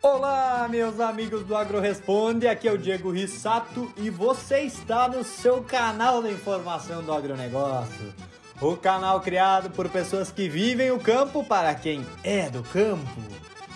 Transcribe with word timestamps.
Olá, 0.00 0.68
meus 0.70 1.00
amigos 1.00 1.44
do 1.44 1.56
Agro 1.56 1.80
Responde, 1.80 2.46
aqui 2.46 2.68
é 2.68 2.72
o 2.72 2.78
Diego 2.78 3.10
Rissato 3.10 3.92
e 3.96 4.08
você 4.08 4.60
está 4.60 5.08
no 5.08 5.24
seu 5.24 5.60
canal 5.64 6.22
da 6.22 6.30
informação 6.30 7.02
do 7.02 7.12
agronegócio. 7.12 8.14
O 8.60 8.76
canal 8.76 9.20
criado 9.20 9.70
por 9.70 9.88
pessoas 9.88 10.30
que 10.30 10.48
vivem 10.48 10.92
o 10.92 11.00
campo 11.00 11.42
para 11.42 11.74
quem 11.74 12.06
é 12.22 12.48
do 12.48 12.62
campo. 12.62 13.20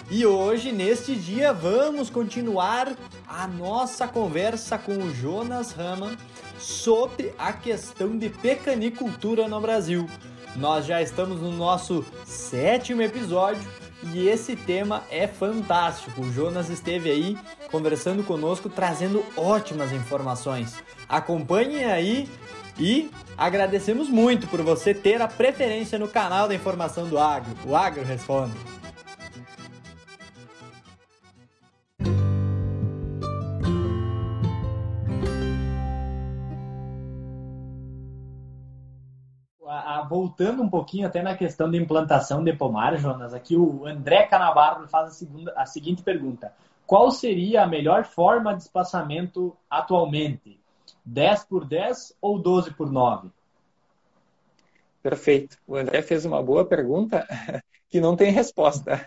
E 0.09 0.25
hoje, 0.25 0.71
neste 0.71 1.17
dia, 1.17 1.53
vamos 1.53 2.09
continuar 2.09 2.95
a 3.27 3.49
nossa 3.49 4.07
conversa 4.07 4.79
com 4.79 4.99
o 4.99 5.13
Jonas 5.13 5.73
Raman 5.73 6.17
sobre 6.57 7.35
a 7.37 7.53
questão 7.53 8.17
de 8.17 8.29
pecanicultura 8.29 9.49
no 9.49 9.61
Brasil. 9.61 10.09
Nós 10.55 10.87
já 10.87 11.03
estamos 11.03 11.41
no 11.41 11.51
nosso 11.51 12.05
sétimo 12.25 13.03
episódio 13.03 13.69
e 14.13 14.29
esse 14.29 14.57
tema 14.57 15.05
é 15.11 15.27
fantástico. 15.27 16.23
O 16.23 16.33
Jonas 16.33 16.69
esteve 16.69 17.11
aí 17.11 17.39
conversando 17.71 18.23
conosco, 18.23 18.69
trazendo 18.69 19.25
ótimas 19.37 19.93
informações. 19.93 20.75
Acompanhem 21.09 21.85
aí 21.85 22.29
e 22.79 23.11
agradecemos 23.37 24.09
muito 24.09 24.47
por 24.47 24.63
você 24.63 24.93
ter 24.93 25.21
a 25.21 25.29
preferência 25.29 25.99
no 25.99 26.09
canal 26.09 26.49
da 26.49 26.55
informação 26.55 27.09
do 27.09 27.19
Agro. 27.19 27.53
O 27.65 27.77
Agro 27.77 28.05
Responde. 28.05 28.82
Voltando 40.09 40.63
um 40.63 40.69
pouquinho 40.69 41.07
até 41.07 41.23
na 41.23 41.37
questão 41.37 41.71
de 41.71 41.79
implantação 41.79 42.43
de 42.43 42.53
pomar, 42.53 42.97
Jonas, 42.97 43.35
aqui 43.35 43.57
o 43.57 43.87
André 43.87 44.27
Canabarro 44.27 44.87
faz 44.89 45.09
a, 45.09 45.11
segunda, 45.11 45.53
a 45.57 45.67
seguinte 45.67 46.03
pergunta. 46.03 46.53
Qual 46.87 47.11
seria 47.11 47.63
a 47.63 47.67
melhor 47.67 48.05
forma 48.05 48.55
de 48.55 48.63
espaçamento 48.63 49.57
atualmente? 49.71 50.61
10 51.05 51.45
por 51.45 51.65
10 51.65 52.15
ou 52.21 52.39
12 52.39 52.75
por 52.75 52.91
9? 52.91 53.29
Perfeito. 55.03 55.59
O 55.67 55.77
André 55.77 56.03
fez 56.03 56.25
uma 56.25 56.43
boa 56.43 56.65
pergunta 56.65 57.27
que 57.89 58.01
não 58.01 58.15
tem 58.15 58.31
resposta. 58.31 59.07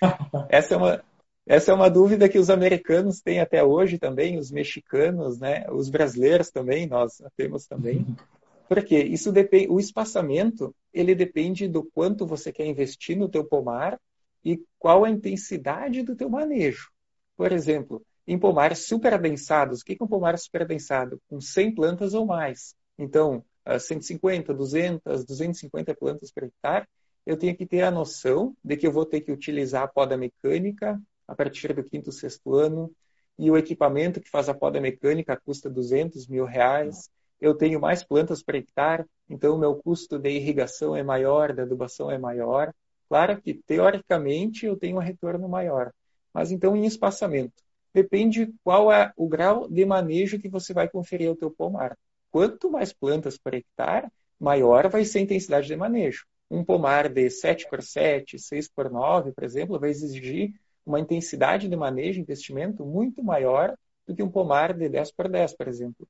essa, 0.48 0.74
é 0.74 0.76
uma, 0.76 1.04
essa 1.46 1.70
é 1.70 1.74
uma 1.74 1.90
dúvida 1.90 2.28
que 2.28 2.38
os 2.38 2.48
americanos 2.48 3.20
têm 3.20 3.40
até 3.40 3.62
hoje 3.62 3.98
também, 3.98 4.38
os 4.38 4.50
mexicanos, 4.50 5.38
né? 5.38 5.66
os 5.70 5.90
brasileiros 5.90 6.50
também, 6.50 6.86
nós 6.86 7.22
temos 7.36 7.66
também. 7.66 8.06
Porque 8.68 8.98
isso 8.98 9.30
depende, 9.30 9.68
o 9.68 9.78
espaçamento 9.78 10.74
ele 10.92 11.14
depende 11.14 11.68
do 11.68 11.84
quanto 11.84 12.26
você 12.26 12.52
quer 12.52 12.66
investir 12.66 13.16
no 13.16 13.28
teu 13.28 13.44
pomar 13.44 14.00
e 14.44 14.62
qual 14.78 15.04
a 15.04 15.10
intensidade 15.10 16.02
do 16.02 16.16
teu 16.16 16.28
manejo. 16.28 16.90
Por 17.36 17.52
exemplo, 17.52 18.04
em 18.26 18.38
pomares 18.38 18.86
super 18.86 19.12
adensados, 19.12 19.80
o 19.80 19.84
que 19.84 19.96
é 19.98 20.04
um 20.04 20.06
pomar 20.06 20.38
super 20.38 20.62
adensado? 20.62 21.20
Com 21.28 21.40
100 21.40 21.74
plantas 21.74 22.14
ou 22.14 22.24
mais. 22.24 22.74
Então, 22.98 23.44
150, 23.78 24.54
200, 24.54 25.24
250 25.24 25.94
plantas 25.94 26.30
por 26.30 26.44
hectare, 26.44 26.86
eu 27.26 27.36
tenho 27.36 27.56
que 27.56 27.66
ter 27.66 27.82
a 27.82 27.90
noção 27.90 28.54
de 28.62 28.76
que 28.76 28.86
eu 28.86 28.92
vou 28.92 29.06
ter 29.06 29.20
que 29.20 29.32
utilizar 29.32 29.82
a 29.82 29.88
poda 29.88 30.16
mecânica 30.16 31.00
a 31.26 31.34
partir 31.34 31.72
do 31.72 31.82
quinto, 31.82 32.12
sexto 32.12 32.54
ano, 32.54 32.94
e 33.38 33.50
o 33.50 33.56
equipamento 33.56 34.20
que 34.20 34.30
faz 34.30 34.48
a 34.48 34.54
poda 34.54 34.80
mecânica 34.80 35.40
custa 35.44 35.68
200 35.68 36.28
mil 36.28 36.44
reais 36.44 37.10
eu 37.40 37.54
tenho 37.54 37.80
mais 37.80 38.02
plantas 38.02 38.42
para 38.42 38.58
hectare, 38.58 39.04
então 39.28 39.54
o 39.54 39.58
meu 39.58 39.76
custo 39.76 40.18
de 40.18 40.30
irrigação 40.30 40.96
é 40.96 41.02
maior, 41.02 41.52
de 41.52 41.62
adubação 41.62 42.10
é 42.10 42.18
maior. 42.18 42.72
Claro 43.08 43.40
que, 43.40 43.54
teoricamente, 43.54 44.66
eu 44.66 44.76
tenho 44.76 44.96
um 44.96 45.00
retorno 45.00 45.48
maior. 45.48 45.92
Mas, 46.32 46.50
então, 46.50 46.76
em 46.76 46.84
espaçamento. 46.84 47.62
Depende 47.92 48.52
qual 48.64 48.90
é 48.90 49.12
o 49.16 49.28
grau 49.28 49.68
de 49.68 49.84
manejo 49.86 50.38
que 50.40 50.48
você 50.48 50.74
vai 50.74 50.88
conferir 50.88 51.28
ao 51.28 51.36
teu 51.36 51.50
pomar. 51.50 51.96
Quanto 52.30 52.68
mais 52.68 52.92
plantas 52.92 53.38
por 53.38 53.54
hectare, 53.54 54.08
maior 54.40 54.88
vai 54.88 55.04
ser 55.04 55.18
a 55.18 55.22
intensidade 55.22 55.68
de 55.68 55.76
manejo. 55.76 56.26
Um 56.50 56.64
pomar 56.64 57.08
de 57.08 57.30
7 57.30 57.68
por 57.70 57.82
7, 57.82 58.38
6 58.38 58.68
por 58.68 58.90
9, 58.90 59.32
por 59.32 59.44
exemplo, 59.44 59.78
vai 59.78 59.90
exigir 59.90 60.52
uma 60.84 60.98
intensidade 60.98 61.68
de 61.68 61.76
manejo, 61.76 62.20
investimento 62.20 62.84
muito 62.84 63.22
maior 63.22 63.74
do 64.06 64.14
que 64.14 64.22
um 64.22 64.30
pomar 64.30 64.74
de 64.74 64.88
10 64.88 65.12
por 65.12 65.28
10, 65.28 65.56
por 65.56 65.68
exemplo. 65.68 66.08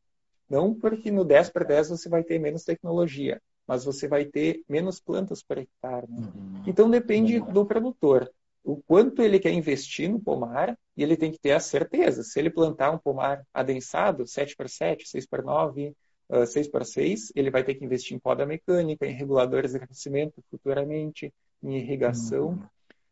Não 0.54 0.72
porque 0.72 1.10
no 1.10 1.24
10 1.24 1.50
para 1.50 1.64
10 1.64 1.88
você 1.88 2.08
vai 2.08 2.22
ter 2.22 2.38
menos 2.38 2.62
tecnologia, 2.62 3.42
mas 3.66 3.84
você 3.84 4.06
vai 4.06 4.24
ter 4.24 4.62
menos 4.68 5.00
plantas 5.00 5.42
por 5.42 5.58
hectare. 5.58 6.06
Né? 6.08 6.30
Uhum. 6.32 6.62
Então 6.64 6.88
depende 6.88 7.40
do 7.40 7.66
produtor. 7.66 8.30
O 8.62 8.76
quanto 8.76 9.20
ele 9.20 9.40
quer 9.40 9.50
investir 9.50 10.08
no 10.08 10.20
pomar 10.20 10.78
e 10.96 11.02
ele 11.02 11.16
tem 11.16 11.32
que 11.32 11.40
ter 11.40 11.50
a 11.50 11.58
certeza. 11.58 12.22
Se 12.22 12.38
ele 12.38 12.50
plantar 12.50 12.92
um 12.92 12.98
pomar 12.98 13.44
adensado, 13.52 14.28
7 14.28 14.54
por 14.54 14.68
7, 14.68 15.08
6 15.08 15.26
por 15.26 15.42
9, 15.42 15.92
uh, 16.28 16.46
6 16.46 16.68
por 16.68 16.84
6, 16.84 17.32
ele 17.34 17.50
vai 17.50 17.64
ter 17.64 17.74
que 17.74 17.84
investir 17.84 18.16
em 18.16 18.20
poda 18.20 18.46
mecânica, 18.46 19.04
em 19.04 19.12
reguladores 19.12 19.72
de 19.72 19.80
crescimento 19.80 20.40
futuramente, 20.48 21.34
em 21.64 21.78
irrigação. 21.78 22.50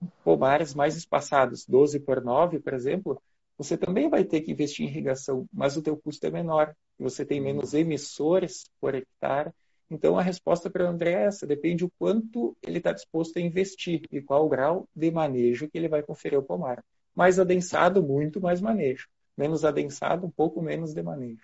Uhum. 0.01 0.09
Pomares 0.23 0.75
mais 0.75 0.97
espaçados, 0.97 1.67
12 1.67 1.99
por 1.99 2.23
9, 2.23 2.61
por 2.61 2.73
exemplo, 2.73 3.21
você 3.59 3.77
também 3.77 4.09
vai 4.09 4.25
ter 4.25 4.41
que 4.43 4.53
investir 4.53 4.87
em 4.87 4.89
irrigação, 4.89 5.47
mas 5.53 5.77
o 5.77 5.83
teu 5.83 5.97
custo 5.97 6.27
é 6.27 6.31
menor, 6.31 6.75
você 7.03 7.25
tem 7.25 7.41
menos 7.41 7.75
emissores 7.75 8.65
por 8.81 8.95
hectare. 8.95 9.51
Então, 9.91 10.19
a 10.19 10.23
resposta 10.23 10.71
para 10.71 10.85
o 10.85 10.89
André 10.89 11.13
é 11.13 11.25
essa, 11.25 11.47
depende 11.47 11.85
o 11.85 11.91
quanto 11.99 12.57
ele 12.63 12.79
está 12.79 12.93
disposto 12.93 13.37
a 13.37 13.41
investir 13.41 14.03
e 14.11 14.23
qual 14.23 14.47
o 14.47 14.49
grau 14.49 14.89
de 14.95 15.11
manejo 15.11 15.69
que 15.69 15.77
ele 15.77 15.89
vai 15.89 16.03
conferir 16.03 16.39
ao 16.39 16.43
pomar. 16.43 16.83
Mais 17.15 17.39
adensado, 17.39 18.03
muito 18.03 18.41
mais 18.41 18.61
manejo. 18.61 19.09
Menos 19.37 19.65
adensado, 19.65 20.27
um 20.27 20.31
pouco 20.31 20.63
menos 20.63 20.95
de 20.95 21.03
manejo. 21.03 21.43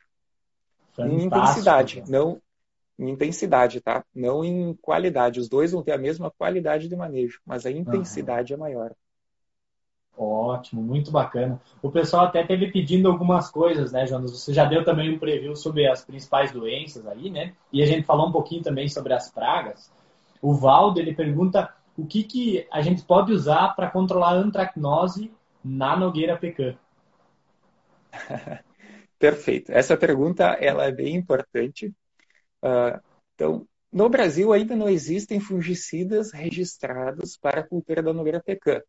Fantástico. 0.92 1.20
Em 1.20 1.26
intensidade, 1.26 2.04
não 2.08 2.40
em 2.98 3.10
intensidade, 3.10 3.80
tá? 3.80 4.04
Não 4.12 4.44
em 4.44 4.74
qualidade. 4.74 5.38
Os 5.38 5.48
dois 5.48 5.70
vão 5.70 5.82
ter 5.82 5.92
a 5.92 5.98
mesma 5.98 6.30
qualidade 6.30 6.88
de 6.88 6.96
manejo, 6.96 7.40
mas 7.46 7.64
a 7.64 7.70
intensidade 7.70 8.52
uhum. 8.52 8.56
é 8.56 8.60
maior. 8.60 8.94
Ótimo, 10.18 10.82
muito 10.82 11.12
bacana. 11.12 11.60
O 11.80 11.92
pessoal 11.92 12.24
até 12.24 12.44
teve 12.44 12.72
pedindo 12.72 13.08
algumas 13.08 13.48
coisas, 13.48 13.92
né, 13.92 14.04
Jonas? 14.04 14.32
Você 14.32 14.52
já 14.52 14.64
deu 14.64 14.84
também 14.84 15.14
um 15.14 15.18
preview 15.18 15.54
sobre 15.54 15.86
as 15.86 16.04
principais 16.04 16.50
doenças 16.50 17.06
aí, 17.06 17.30
né? 17.30 17.54
E 17.72 17.80
a 17.80 17.86
gente 17.86 18.04
falou 18.04 18.28
um 18.28 18.32
pouquinho 18.32 18.60
também 18.60 18.88
sobre 18.88 19.14
as 19.14 19.30
pragas. 19.30 19.92
O 20.42 20.54
Valdo, 20.54 20.98
ele 20.98 21.14
pergunta 21.14 21.72
o 21.96 22.04
que, 22.04 22.24
que 22.24 22.66
a 22.72 22.82
gente 22.82 23.04
pode 23.04 23.32
usar 23.32 23.76
para 23.76 23.88
controlar 23.90 24.30
a 24.30 24.38
antracnose 24.38 25.32
na 25.64 25.96
nogueira 25.96 26.36
pecan. 26.36 26.76
Perfeito. 29.20 29.70
Essa 29.70 29.96
pergunta 29.96 30.46
ela 30.60 30.84
é 30.84 30.90
bem 30.90 31.14
importante. 31.14 31.94
Uh, 32.60 33.00
então, 33.34 33.68
no 33.92 34.08
Brasil 34.08 34.52
ainda 34.52 34.74
não 34.74 34.88
existem 34.88 35.38
fungicidas 35.38 36.32
registrados 36.32 37.36
para 37.36 37.60
a 37.60 37.66
cultura 37.66 38.02
da 38.02 38.12
nogueira 38.12 38.42
pecan. 38.42 38.82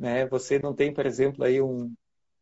Né? 0.00 0.26
Você 0.28 0.58
não 0.58 0.74
tem, 0.74 0.94
por 0.94 1.04
exemplo, 1.04 1.44
aí 1.44 1.60
um, 1.60 1.94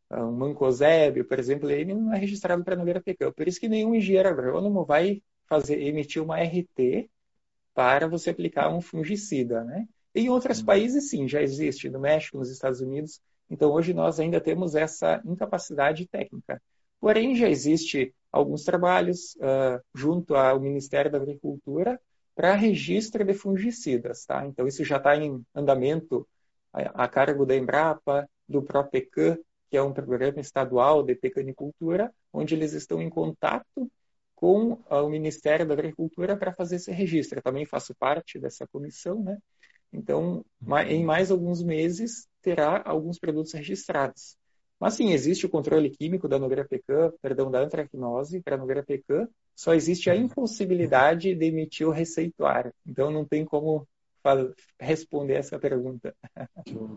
um 0.09 0.31
mancozébio, 0.31 1.25
por 1.25 1.37
exemplo, 1.37 1.69
ele 1.69 1.93
não 1.93 2.13
é 2.13 2.17
registrado 2.17 2.63
para 2.63 2.75
Nogueira 2.77 3.01
Pecão. 3.01 3.33
Por 3.33 3.47
isso 3.49 3.59
que 3.59 3.67
nenhum 3.67 3.93
engenheiro 3.93 4.29
agrônomo 4.29 4.85
vai 4.85 5.21
fazer, 5.45 5.81
emitir 5.81 6.23
uma 6.23 6.39
RT 6.39 7.09
para 7.73 8.07
você 8.07 8.29
aplicar 8.29 8.69
um 8.73 8.79
fungicida. 8.79 9.65
Né? 9.65 9.85
Em 10.15 10.29
outros 10.29 10.59
uhum. 10.59 10.65
países, 10.65 11.09
sim, 11.09 11.27
já 11.27 11.41
existe, 11.41 11.89
no 11.89 11.99
México, 11.99 12.37
nos 12.37 12.49
Estados 12.49 12.79
Unidos. 12.79 13.19
Então, 13.49 13.71
hoje 13.73 13.93
nós 13.93 14.21
ainda 14.21 14.39
temos 14.39 14.73
essa 14.73 15.21
incapacidade 15.25 16.07
técnica. 16.07 16.61
Porém, 17.01 17.35
já 17.35 17.49
existe 17.49 18.13
alguns 18.31 18.63
trabalhos 18.63 19.35
uh, 19.35 19.81
junto 19.93 20.33
ao 20.35 20.61
Ministério 20.61 21.11
da 21.11 21.17
Agricultura 21.17 21.99
para 22.33 22.55
registro 22.55 23.25
de 23.25 23.33
fungicidas. 23.33 24.25
Tá? 24.25 24.45
Então, 24.45 24.65
isso 24.65 24.81
já 24.85 24.95
está 24.95 25.17
em 25.17 25.43
andamento 25.53 26.25
a, 26.73 27.07
cargo 27.07 27.45
da 27.45 27.55
Embrapa, 27.55 28.29
do 28.47 28.61
PROPECAN, 28.61 29.37
que 29.69 29.77
é 29.77 29.81
um 29.83 29.93
programa 29.93 30.39
estadual 30.39 31.03
de 31.03 31.15
pecanicultura, 31.15 32.11
onde 32.33 32.55
eles 32.55 32.73
estão 32.73 33.01
em 33.01 33.09
contato 33.09 33.89
com 34.35 34.81
o 34.89 35.09
Ministério 35.09 35.67
da 35.67 35.73
Agricultura 35.73 36.37
para 36.37 36.53
fazer 36.53 36.77
esse 36.77 36.91
registro. 36.91 37.39
Eu 37.39 37.43
também 37.43 37.65
faço 37.65 37.93
parte 37.95 38.39
dessa 38.39 38.65
comissão, 38.67 39.21
né? 39.21 39.37
Então, 39.91 40.45
em 40.87 41.03
mais 41.03 41.29
alguns 41.31 41.61
meses, 41.61 42.27
terá 42.41 42.81
alguns 42.85 43.19
produtos 43.19 43.53
registrados. 43.53 44.37
Mas 44.79 44.93
sim, 44.93 45.11
existe 45.11 45.45
o 45.45 45.49
controle 45.49 45.89
químico 45.89 46.27
da 46.27 46.39
Nogueira 46.39 46.65
Pecan, 46.65 47.11
perdão, 47.21 47.51
da 47.51 47.59
antracnose 47.59 48.41
para 48.41 48.55
a 48.55 48.57
Nogueira 48.57 48.83
Pecan, 48.83 49.27
só 49.53 49.73
existe 49.73 50.09
a 50.09 50.15
impossibilidade 50.15 51.35
de 51.35 51.45
emitir 51.45 51.85
o 51.85 51.91
receituário. 51.91 52.73
Então, 52.87 53.11
não 53.11 53.25
tem 53.25 53.43
como 53.43 53.85
responder 54.79 55.35
essa 55.35 55.59
pergunta. 55.59 56.13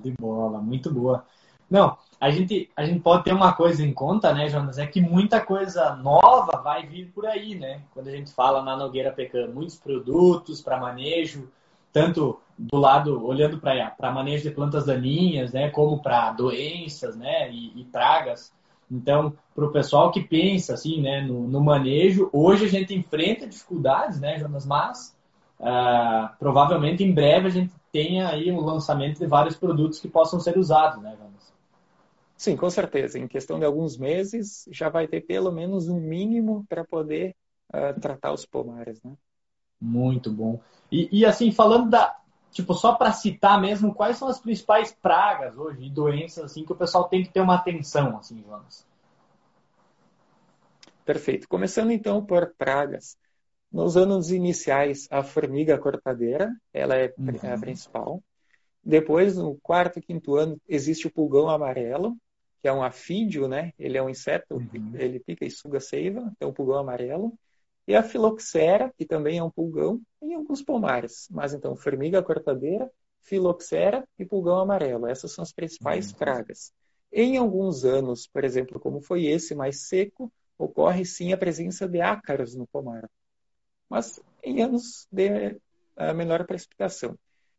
De 0.03 0.13
bola, 0.19 0.61
muito 0.61 0.93
boa. 0.93 1.25
Não, 1.71 1.97
a 2.21 2.31
gente, 2.31 2.71
a 2.77 2.85
gente 2.85 3.01
pode 3.01 3.25
ter 3.25 3.33
uma 3.33 3.55
coisa 3.55 3.83
em 3.83 3.95
conta, 3.95 4.35
né, 4.35 4.49
Jonas? 4.49 4.79
É 4.79 4.87
que 4.87 5.01
muita 5.01 5.41
coisa 5.41 5.97
nova 5.97 6.61
vai 6.63 6.87
vir 6.87 7.11
por 7.13 7.25
aí, 7.25 7.55
né? 7.55 7.83
Quando 7.95 8.09
a 8.09 8.13
gente 8.13 8.33
fala 8.33 8.63
na 8.63 8.77
Nogueira 8.77 9.11
Pecan, 9.11 9.49
muitos 9.49 9.77
produtos 9.77 10.61
para 10.61 10.79
manejo 10.79 11.49
tanto 11.93 12.41
do 12.59 12.79
lado, 12.79 13.25
olhando 13.25 13.59
para 13.59 14.13
manejo 14.13 14.43
de 14.43 14.55
plantas 14.55 14.87
daninhas, 14.87 15.53
né, 15.53 15.69
como 15.71 16.01
para 16.01 16.33
doenças 16.33 17.17
né, 17.17 17.51
e, 17.53 17.81
e 17.81 17.85
pragas. 17.85 18.53
Então, 18.91 19.37
para 19.55 19.65
o 19.65 19.73
pessoal 19.73 20.11
que 20.11 20.21
pensa 20.21 20.75
assim, 20.75 21.01
né, 21.01 21.21
no, 21.21 21.47
no, 21.47 21.61
manejo, 21.61 22.31
hoje 22.33 22.65
a 22.65 22.69
gente 22.69 22.95
enfrenta 22.95 23.47
dificuldades, 23.47 24.21
né, 24.21 24.39
Jonas, 24.39 24.67
mas 24.67 25.17
uh, 25.63 26.37
provavelmente 26.39 27.03
em 27.03 27.15
breve 27.15 27.47
a 27.47 27.51
gente 27.51 27.73
tenha 27.91 28.29
aí 28.29 28.51
o 28.51 28.57
um 28.57 28.61
lançamento 28.61 29.19
de 29.19 29.27
vários 29.27 29.57
produtos 29.57 30.01
que 30.01 30.09
possam 30.09 30.41
ser 30.41 30.59
usados, 30.59 31.01
né, 31.03 31.17
Jonas? 31.17 31.53
Sim, 32.37 32.57
com 32.57 32.69
certeza. 32.69 33.19
Em 33.19 33.29
questão 33.29 33.59
de 33.59 33.65
alguns 33.65 33.97
meses, 33.97 34.69
já 34.71 34.89
vai 34.89 35.07
ter 35.07 35.21
pelo 35.21 35.53
menos 35.53 35.89
um 35.89 36.01
mínimo 36.01 36.67
para 36.69 36.85
poder 36.85 37.37
uh, 37.73 37.99
tratar 38.01 38.33
os 38.33 38.45
pomares, 38.45 39.01
né? 39.03 39.13
Muito 39.81 40.31
bom. 40.31 40.61
E, 40.91 41.09
e 41.13 41.25
assim, 41.25 41.53
falando 41.53 41.91
da, 41.91 42.17
tipo, 42.51 42.75
só 42.75 42.95
para 42.95 43.13
citar 43.13 43.61
mesmo, 43.61 43.95
quais 43.95 44.17
são 44.17 44.29
as 44.29 44.41
principais 44.41 44.93
pragas 44.93 45.57
hoje 45.57 45.85
e 45.85 45.91
doenças 45.91 46.45
assim 46.45 46.65
que 46.65 46.73
o 46.73 46.77
pessoal 46.77 47.05
tem 47.05 47.23
que 47.23 47.31
ter 47.31 47.41
uma 47.41 47.57
atenção, 47.57 48.17
assim, 48.19 48.43
Jonas? 48.43 48.87
Perfeito. 51.05 51.49
Começando 51.49 51.91
então 51.91 52.25
por 52.25 52.55
pragas. 52.57 53.17
Nos 53.73 53.97
anos 53.97 54.31
iniciais, 54.31 55.09
a 55.11 55.23
formiga 55.23 55.79
cortadeira, 55.79 56.55
ela 56.75 56.95
é 56.95 57.15
uhum. 57.17 57.55
a 57.55 57.59
principal. 57.59 58.23
Depois, 58.85 59.37
no 59.37 59.59
quarto 59.63 59.99
e 59.99 60.03
quinto 60.03 60.37
ano, 60.37 60.61
existe 60.69 61.07
o 61.07 61.11
pulgão 61.11 61.49
amarelo, 61.49 62.15
que 62.61 62.69
é 62.69 62.73
um 62.73 62.83
afídio, 62.83 63.49
né? 63.49 63.73
Ele 63.79 63.97
é 63.97 64.03
um 64.03 64.11
inseto, 64.11 64.57
uhum. 64.57 64.93
ele 64.95 65.19
pica 65.21 65.47
e 65.47 65.51
suga 65.51 65.81
seiva, 65.81 66.31
então 66.37 66.51
o 66.51 66.53
pulgão 66.53 66.79
amarelo. 66.79 67.33
E 67.89 67.95
a 67.97 68.03
filoxera, 68.03 68.93
que 68.97 69.07
também 69.07 69.39
é 69.39 69.43
um 69.43 69.51
pulgão, 69.51 70.01
e 70.21 70.35
alguns 70.35 70.63
pomares. 70.63 71.27
Mas 71.31 71.55
então, 71.55 71.75
formiga 71.75 72.23
cortadeira, 72.23 72.91
filoxera 73.23 74.07
e 74.19 74.25
pulgão 74.25 74.59
amarelo. 74.59 75.07
Essas 75.07 75.33
são 75.33 75.43
as 75.43 75.53
principais 75.53 76.11
uhum. 76.11 76.19
pragas. 76.19 76.73
Em 77.11 77.39
alguns 77.39 77.85
anos, 77.85 78.27
por 78.27 78.45
exemplo, 78.45 78.79
como 78.79 79.01
foi 79.01 79.27
esse 79.27 79.55
mais 79.55 79.89
seco, 79.89 80.31
ocorre 80.59 81.05
sim 81.05 81.33
a 81.33 81.39
presença 81.39 81.89
de 81.89 82.01
ácaros 82.01 82.55
no 82.55 82.67
pomar. 82.67 83.09
Mas 83.93 84.19
em 84.43 84.63
anos 84.63 85.07
de 85.13 85.49
uh, 85.99 86.15
menor 86.17 86.47
precipitação. 86.47 87.15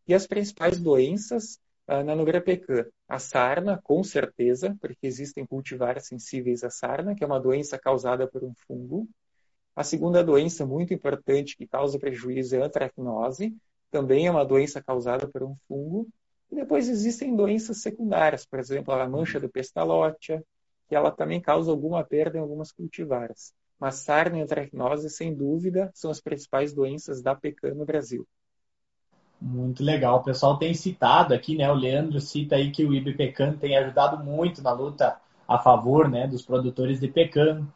E 0.07 0.15
as 0.15 0.25
principais 0.25 0.79
doenças 0.79 1.59
uh, 1.87 2.03
na 2.03 2.15
Nogueira 2.15 2.41
Pecan, 2.41 2.87
a 3.07 3.19
sarna, 3.19 3.79
com 3.83 4.03
certeza, 4.03 4.75
porque 4.81 5.05
existem 5.05 5.45
cultivares 5.45 6.07
sensíveis 6.07 6.63
à 6.63 6.71
sarna, 6.71 7.13
que 7.13 7.23
é 7.23 7.27
uma 7.27 7.39
doença 7.39 7.77
causada 7.77 8.27
por 8.27 8.43
um 8.43 8.51
fungo. 8.65 9.07
A 9.75 9.83
segunda 9.83 10.23
doença 10.23 10.65
muito 10.65 10.91
importante 10.91 11.55
que 11.55 11.67
causa 11.67 11.99
prejuízo 11.99 12.55
é 12.55 12.63
a 12.63 12.65
antracnose, 12.65 13.55
também 13.91 14.25
é 14.25 14.31
uma 14.31 14.43
doença 14.43 14.81
causada 14.81 15.27
por 15.27 15.43
um 15.43 15.55
fungo. 15.67 16.07
E 16.51 16.55
depois 16.55 16.89
existem 16.89 17.35
doenças 17.35 17.77
secundárias, 17.77 18.43
por 18.43 18.57
exemplo, 18.57 18.91
a 18.91 19.07
mancha 19.07 19.39
do 19.39 19.49
pestalótia, 19.49 20.43
que 20.89 20.95
ela 20.95 21.11
também 21.11 21.39
causa 21.39 21.69
alguma 21.69 22.03
perda 22.03 22.39
em 22.39 22.41
algumas 22.41 22.71
cultivares. 22.71 23.53
Mas 23.83 23.95
sarna 23.95 24.37
e 24.37 24.41
antracnose, 24.41 25.09
sem 25.09 25.35
dúvida, 25.35 25.91
são 25.93 26.09
as 26.09 26.21
principais 26.21 26.73
doenças 26.73 27.21
da 27.21 27.35
pecan 27.35 27.73
no 27.73 27.83
Brasil. 27.83 28.25
Muito 29.41 29.83
legal. 29.83 30.19
O 30.19 30.23
pessoal 30.23 30.55
tem 30.55 30.73
citado 30.73 31.33
aqui, 31.33 31.57
né? 31.57 31.69
O 31.69 31.75
Leandro 31.75 32.21
cita 32.21 32.55
aí 32.55 32.71
que 32.71 32.85
o 32.85 32.93
IBPECAN 32.93 33.57
tem 33.57 33.75
ajudado 33.75 34.23
muito 34.23 34.61
na 34.61 34.71
luta 34.71 35.17
a 35.45 35.59
favor 35.59 36.09
né, 36.09 36.25
dos 36.25 36.41
produtores 36.41 36.97
de 36.97 37.09
pecan. 37.09 37.67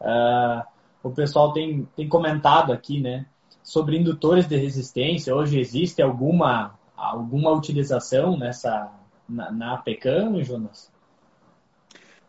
Uh, 0.00 0.66
o 1.02 1.10
pessoal 1.10 1.52
tem, 1.52 1.86
tem 1.94 2.08
comentado 2.08 2.72
aqui, 2.72 2.98
né? 2.98 3.26
Sobre 3.62 3.98
indutores 3.98 4.48
de 4.48 4.56
resistência. 4.56 5.36
Hoje 5.36 5.60
existe 5.60 6.00
alguma, 6.00 6.72
alguma 6.96 7.50
utilização 7.50 8.34
nessa 8.34 8.90
na, 9.28 9.52
na 9.52 9.76
pecan, 9.76 10.42
Jonas? 10.42 10.90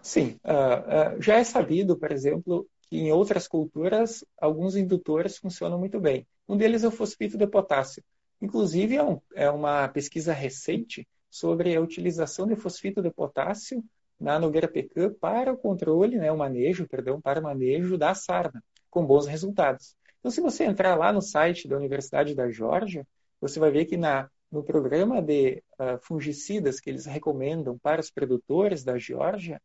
Sim. 0.01 0.37
Uh, 0.43 1.15
uh, 1.15 1.21
já 1.21 1.35
é 1.35 1.45
sabido, 1.45 1.95
por 1.95 2.11
exemplo, 2.11 2.67
que 2.91 2.97
em 2.97 3.09
outras 3.09 3.47
culturas 3.47 4.21
alguns 4.37 4.75
indutores 4.75 5.37
funcionam 5.37 5.79
muito 5.79 5.97
bem. 5.97 6.27
Um 6.47 6.57
deles 6.57 6.83
é 6.83 6.89
o 6.89 6.91
fosfito 6.91 7.37
de 7.37 7.47
potássio. 7.47 8.03
Inclusive, 8.41 8.97
é, 8.97 9.03
um, 9.03 9.21
é 9.33 9.49
uma 9.49 9.87
pesquisa 9.87 10.33
recente 10.33 11.07
sobre 11.29 11.73
a 11.73 11.79
utilização 11.79 12.45
de 12.45 12.57
fosfito 12.57 13.01
de 13.01 13.09
potássio 13.09 13.81
na 14.19 14.37
Nogueira 14.37 14.67
Pecan 14.67 15.13
para 15.13 15.53
o 15.53 15.57
controle, 15.57 16.17
né, 16.17 16.29
o 16.33 16.37
manejo, 16.37 16.85
perdão, 16.85 17.21
para 17.21 17.39
o 17.39 17.43
manejo 17.43 17.97
da 17.97 18.13
sarna, 18.13 18.61
com 18.89 19.05
bons 19.05 19.25
resultados. 19.25 19.95
Então, 20.19 20.29
se 20.29 20.41
você 20.41 20.65
entrar 20.65 20.95
lá 20.95 21.13
no 21.13 21.21
site 21.21 21.69
da 21.69 21.77
Universidade 21.77 22.35
da 22.35 22.51
Geórgia, 22.51 23.07
você 23.39 23.57
vai 23.57 23.71
ver 23.71 23.85
que 23.85 23.95
na, 23.95 24.29
no 24.51 24.65
programa 24.65 25.21
de 25.21 25.63
uh, 25.79 25.97
fungicidas 26.01 26.81
que 26.81 26.89
eles 26.89 27.05
recomendam 27.05 27.79
para 27.79 28.01
os 28.01 28.11
produtores 28.11 28.83
da 28.83 28.97
Geórgia, 28.97 29.61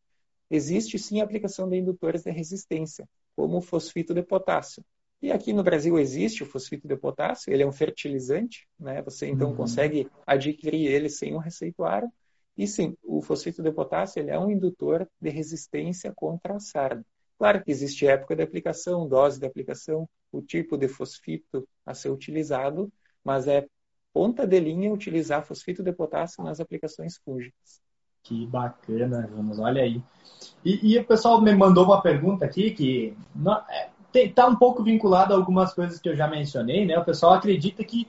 existe 0.49 0.97
sim 0.97 1.19
a 1.19 1.25
aplicação 1.25 1.67
de 1.69 1.75
indutores 1.75 2.23
de 2.23 2.31
resistência, 2.31 3.07
como 3.37 3.59
o 3.59 3.61
fosfito 3.61 4.15
de 4.15 4.23
potássio. 4.23 4.83
E 5.21 5.31
aqui 5.31 5.53
no 5.53 5.63
Brasil 5.63 5.99
existe 5.99 6.41
o 6.41 6.45
fosfito 6.45 6.87
de 6.87 6.97
potássio, 6.97 7.53
ele 7.53 7.61
é 7.61 7.67
um 7.67 7.71
fertilizante, 7.71 8.67
né? 8.79 9.03
Você 9.03 9.27
então 9.27 9.51
uhum. 9.51 9.55
consegue 9.55 10.09
adquirir 10.25 10.87
ele 10.87 11.07
sem 11.07 11.35
um 11.35 11.37
receituário. 11.37 12.11
E 12.57 12.67
sim, 12.67 12.97
o 13.03 13.21
fosfito 13.21 13.61
de 13.61 13.71
potássio 13.71 14.19
ele 14.19 14.31
é 14.31 14.39
um 14.39 14.49
indutor 14.49 15.07
de 15.21 15.29
resistência 15.29 16.11
contra 16.15 16.55
a 16.55 16.59
sarna. 16.59 17.05
Claro 17.37 17.63
que 17.63 17.69
existe 17.69 18.07
época 18.07 18.35
de 18.35 18.41
aplicação, 18.41 19.07
dose 19.07 19.39
de 19.39 19.45
aplicação, 19.45 20.09
o 20.31 20.41
tipo 20.41 20.75
de 20.75 20.87
fosfito 20.87 21.67
a 21.85 21.93
ser 21.93 22.09
utilizado, 22.09 22.91
mas 23.23 23.47
é 23.47 23.67
ponta 24.11 24.47
de 24.47 24.59
linha 24.59 24.91
utilizar 24.91 25.45
fosfito 25.45 25.83
de 25.83 25.93
potássio 25.93 26.43
nas 26.43 26.59
aplicações 26.59 27.17
fúngicas. 27.17 27.79
Que 28.27 28.45
bacana, 28.45 29.25
Jonas, 29.33 29.57
olha 29.57 29.81
aí. 29.81 30.01
E, 30.65 30.93
e, 30.93 30.99
o 30.99 31.05
pessoal 31.05 31.39
me 31.39 31.55
mandou 31.55 31.85
uma 31.85 32.01
pergunta 32.01 32.43
aqui 32.43 32.71
que 32.71 33.15
não, 33.33 33.53
é, 33.69 33.89
está 34.13 34.45
um 34.45 34.55
pouco 34.57 34.83
vinculado 34.83 35.33
a 35.33 35.37
algumas 35.37 35.73
coisas 35.73 35.97
que 35.97 36.09
eu 36.09 36.15
já 36.15 36.27
mencionei, 36.27 36.85
né? 36.85 36.99
O 36.99 37.05
pessoal 37.05 37.35
acredita 37.35 37.85
que 37.85 38.05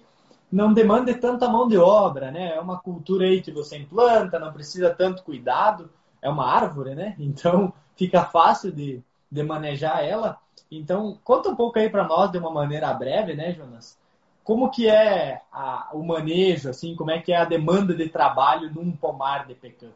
não 0.50 0.72
demanda 0.72 1.14
tanta 1.14 1.48
mão 1.48 1.68
de 1.68 1.78
obra, 1.78 2.32
né? 2.32 2.56
É 2.56 2.60
uma 2.60 2.80
cultura 2.80 3.26
aí 3.26 3.40
que 3.40 3.52
você 3.52 3.78
implanta, 3.78 4.40
não 4.40 4.52
precisa 4.52 4.90
tanto 4.90 5.22
cuidado, 5.22 5.88
é 6.20 6.28
uma 6.28 6.52
árvore, 6.52 6.96
né? 6.96 7.14
Então 7.20 7.72
fica 7.94 8.24
fácil 8.24 8.72
de, 8.72 9.00
de 9.30 9.42
manejar 9.44 10.04
ela. 10.04 10.36
Então 10.68 11.16
conta 11.22 11.48
um 11.48 11.54
pouco 11.54 11.78
aí 11.78 11.88
para 11.88 12.08
nós 12.08 12.32
de 12.32 12.38
uma 12.38 12.50
maneira 12.50 12.92
breve, 12.92 13.34
né, 13.34 13.52
Jonas? 13.52 13.96
Como 14.42 14.68
que 14.68 14.88
é 14.88 15.42
a, 15.52 15.90
o 15.92 16.02
manejo, 16.02 16.70
assim, 16.70 16.96
como 16.96 17.12
é 17.12 17.20
que 17.20 17.32
é 17.32 17.36
a 17.36 17.44
demanda 17.44 17.94
de 17.94 18.08
trabalho 18.08 18.68
num 18.74 18.90
pomar 18.90 19.46
de 19.46 19.54
pecan? 19.54 19.92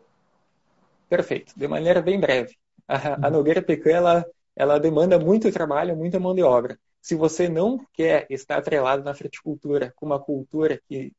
Perfeito, 1.13 1.53
de 1.55 1.69
maneira 1.69 2.01
bem 2.01 2.19
breve. 2.19 2.57
A, 2.89 3.27
a 3.27 3.31
Nogueira 3.31 3.61
Pecan, 3.61 3.91
ela 3.91 4.27
ela 4.57 4.81
demanda 4.81 5.19
muito 5.19 5.53
trabalho, 5.53 5.95
muita 5.95 6.19
mão 6.19 6.35
de 6.35 6.43
obra. 6.43 6.79
Se 7.03 7.15
você 7.15 7.51
não 7.51 7.79
quer 7.93 8.27
estar 8.31 8.57
atrelado 8.57 9.05
na 9.05 9.13
fruticultura 9.13 9.93
com 9.95 10.07
uma 10.07 10.19
cultura 10.19 10.81
que 10.89 11.13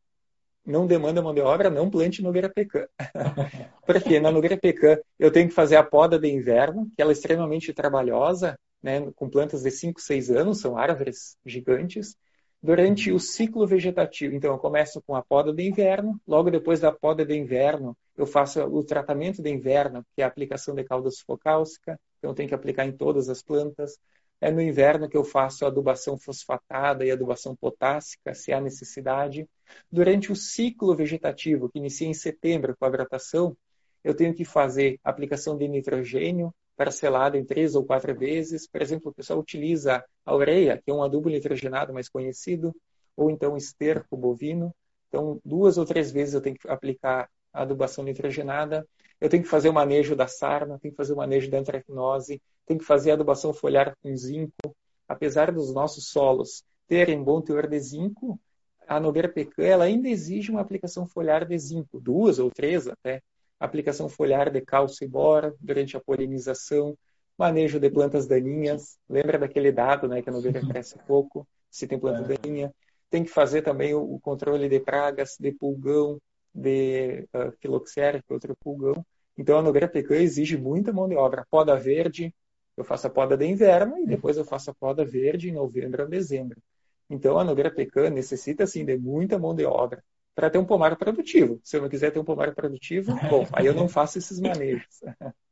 não 0.65 0.87
demanda 0.87 1.21
mão 1.21 1.31
de 1.31 1.41
obra, 1.41 1.69
não 1.69 1.91
plante 1.91 2.23
Nogueira 2.23 2.49
Pecan. 2.49 2.87
Porque 3.85 4.19
na 4.19 4.31
Nogueira 4.31 4.57
Pecan 4.57 4.97
eu 5.19 5.31
tenho 5.31 5.47
que 5.47 5.53
fazer 5.53 5.75
a 5.75 5.83
poda 5.83 6.17
de 6.17 6.27
inverno, 6.27 6.89
que 6.95 6.99
ela 6.99 7.11
é 7.11 7.13
extremamente 7.13 7.71
trabalhosa, 7.71 8.57
né, 8.81 9.11
com 9.15 9.29
plantas 9.29 9.61
de 9.61 9.69
5, 9.69 10.01
6 10.01 10.31
anos, 10.31 10.59
são 10.59 10.75
árvores 10.75 11.37
gigantes, 11.45 12.17
durante 12.63 13.11
o 13.11 13.19
ciclo 13.19 13.67
vegetativo. 13.67 14.33
Então 14.33 14.53
eu 14.53 14.57
começo 14.57 15.03
com 15.05 15.15
a 15.15 15.21
poda 15.21 15.53
de 15.53 15.61
inverno, 15.61 16.19
logo 16.27 16.49
depois 16.49 16.79
da 16.79 16.91
poda 16.91 17.23
de 17.23 17.37
inverno 17.37 17.95
eu 18.15 18.25
faço 18.25 18.61
o 18.61 18.83
tratamento 18.83 19.41
de 19.41 19.49
inverno, 19.49 20.05
que 20.15 20.21
é 20.21 20.25
a 20.25 20.27
aplicação 20.27 20.75
de 20.75 20.83
calda 20.83 21.09
sulfocálcica, 21.09 21.99
então 22.19 22.33
tem 22.33 22.47
que 22.47 22.53
aplicar 22.53 22.85
em 22.85 22.91
todas 22.91 23.29
as 23.29 23.41
plantas. 23.41 23.97
É 24.39 24.51
no 24.51 24.61
inverno 24.61 25.09
que 25.09 25.17
eu 25.17 25.23
faço 25.23 25.65
a 25.65 25.69
adubação 25.69 26.17
fosfatada 26.17 27.05
e 27.05 27.11
adubação 27.11 27.55
potássica, 27.55 28.33
se 28.33 28.51
há 28.51 28.59
necessidade. 28.59 29.47
Durante 29.91 30.31
o 30.31 30.35
ciclo 30.35 30.95
vegetativo, 30.95 31.69
que 31.69 31.79
inicia 31.79 32.07
em 32.07 32.13
setembro 32.13 32.75
com 32.77 32.85
a 32.85 32.89
brotação, 32.89 33.55
eu 34.03 34.13
tenho 34.13 34.33
que 34.33 34.43
fazer 34.43 34.99
aplicação 35.03 35.57
de 35.57 35.67
nitrogênio 35.67 36.53
parcelado 36.75 37.37
em 37.37 37.45
três 37.45 37.75
ou 37.75 37.85
quatro 37.85 38.13
vezes. 38.17 38.67
Por 38.67 38.81
exemplo, 38.81 39.11
o 39.11 39.13
pessoal 39.13 39.39
utiliza 39.39 40.03
a 40.25 40.35
ureia, 40.35 40.81
que 40.83 40.91
é 40.91 40.93
um 40.93 41.03
adubo 41.03 41.29
nitrogenado 41.29 41.93
mais 41.93 42.09
conhecido, 42.09 42.75
ou 43.15 43.29
então 43.31 43.55
esterco 43.55 44.17
bovino. 44.17 44.73
Então, 45.07 45.39
duas 45.45 45.77
ou 45.77 45.85
três 45.85 46.11
vezes 46.11 46.33
eu 46.33 46.41
tenho 46.41 46.57
que 46.57 46.67
aplicar 46.67 47.29
a 47.53 47.61
adubação 47.61 48.03
nitrogenada. 48.03 48.85
Eu 49.21 49.29
tenho 49.29 49.43
que 49.43 49.49
fazer 49.49 49.69
o 49.69 49.73
manejo 49.73 50.15
da 50.15 50.27
sarna, 50.27 50.79
tenho 50.79 50.91
que 50.93 50.97
fazer 50.97 51.13
o 51.13 51.17
manejo 51.17 51.49
da 51.49 51.59
antracnose, 51.59 52.41
tenho 52.65 52.79
que 52.79 52.85
fazer 52.85 53.11
a 53.11 53.13
adubação 53.13 53.53
foliar 53.53 53.95
com 54.01 54.15
zinco. 54.15 54.75
Apesar 55.07 55.51
dos 55.51 55.73
nossos 55.73 56.09
solos 56.09 56.63
terem 56.87 57.23
bom 57.23 57.39
teor 57.41 57.67
de 57.67 57.79
zinco, 57.79 58.39
a 58.87 58.99
Nogueira 58.99 59.29
Pecan 59.29 59.63
ela 59.63 59.85
ainda 59.85 60.09
exige 60.09 60.51
uma 60.51 60.61
aplicação 60.61 61.07
foliar 61.07 61.45
de 61.45 61.57
zinco, 61.57 61.99
duas 61.99 62.39
ou 62.39 62.49
três 62.51 62.87
até. 62.87 63.21
Aplicação 63.59 64.09
foliar 64.09 64.49
de 64.49 64.59
cálcio 64.59 65.05
e 65.05 65.07
bora 65.07 65.55
durante 65.59 65.95
a 65.95 65.99
polinização, 65.99 66.97
manejo 67.37 67.79
de 67.79 67.89
plantas 67.89 68.27
daninhas. 68.27 68.97
Lembra 69.09 69.39
daquele 69.39 69.71
dado 69.71 70.07
né, 70.07 70.21
que 70.21 70.29
a 70.29 70.33
Nogueira 70.33 70.59
cresce 70.59 70.97
pouco, 71.07 71.47
se 71.69 71.87
tem 71.87 71.99
planta 71.99 72.33
é. 72.33 72.37
daninha. 72.37 72.73
tem 73.09 73.23
que 73.23 73.29
fazer 73.29 73.61
também 73.61 73.93
o, 73.93 74.19
controle 74.19 74.67
de 74.67 74.79
pragas, 74.79 75.37
de 75.39 75.51
pulgão, 75.51 76.19
de 76.53 77.27
uh, 77.33 77.51
filoxera, 77.59 78.21
que 78.21 78.31
é 78.31 78.33
outro 78.33 78.55
pulgão. 78.55 79.05
Então, 79.37 79.57
a 79.57 79.61
Nogueira 79.61 79.87
Pecan 79.87 80.17
exige 80.17 80.57
muita 80.57 80.93
mão 80.93 81.07
de 81.07 81.15
obra. 81.15 81.45
Poda 81.49 81.75
verde, 81.75 82.33
eu 82.77 82.83
faço 82.83 83.07
a 83.07 83.09
poda 83.09 83.35
de 83.35 83.45
inverno 83.45 83.97
e 83.97 84.05
depois 84.05 84.37
eu 84.37 84.45
faço 84.45 84.69
a 84.69 84.73
poda 84.73 85.03
verde 85.03 85.49
em 85.49 85.53
novembro 85.53 86.03
a 86.03 86.05
dezembro. 86.05 86.61
Então, 87.09 87.37
a 87.37 87.43
Nogueira 87.43 87.71
Pecan 87.71 88.09
necessita, 88.09 88.67
sim, 88.67 88.85
de 88.85 88.97
muita 88.97 89.39
mão 89.39 89.55
de 89.55 89.65
obra 89.65 90.03
para 90.35 90.49
ter 90.49 90.57
um 90.57 90.65
pomar 90.65 90.95
produtivo. 90.97 91.59
Se 91.63 91.77
eu 91.77 91.81
não 91.81 91.89
quiser 91.89 92.11
ter 92.11 92.19
um 92.19 92.23
pomar 92.23 92.53
produtivo, 92.53 93.13
bom, 93.29 93.47
aí 93.51 93.65
eu 93.65 93.73
não 93.73 93.87
faço 93.87 94.17
esses 94.17 94.39
manejos. 94.39 94.85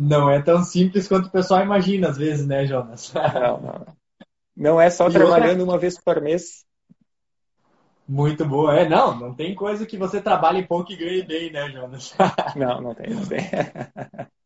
Não 0.00 0.30
é 0.30 0.40
tão 0.40 0.62
simples 0.62 1.08
quanto 1.08 1.26
o 1.26 1.32
pessoal 1.32 1.60
imagina, 1.60 2.08
às 2.08 2.16
vezes, 2.16 2.46
né, 2.46 2.64
Jonas? 2.64 3.12
Não, 3.34 3.60
não. 3.60 3.86
Não 4.56 4.80
é 4.80 4.90
só 4.90 5.08
e 5.08 5.12
trabalhando 5.12 5.58
outra... 5.58 5.64
uma 5.64 5.76
vez 5.78 6.00
por 6.00 6.20
mês. 6.20 6.64
Muito 8.08 8.42
boa. 8.46 8.74
É, 8.74 8.88
não, 8.88 9.14
não 9.14 9.34
tem 9.34 9.54
coisa 9.54 9.84
que 9.84 9.98
você 9.98 10.18
trabalhe 10.18 10.66
pouco 10.66 10.90
e 10.90 10.96
ganhe 10.96 11.22
bem, 11.22 11.52
né, 11.52 11.68
Jonas? 11.68 12.14
Não, 12.56 12.80
não 12.80 12.94
tem, 12.94 13.10
não 13.10 13.26
tem. 13.26 13.40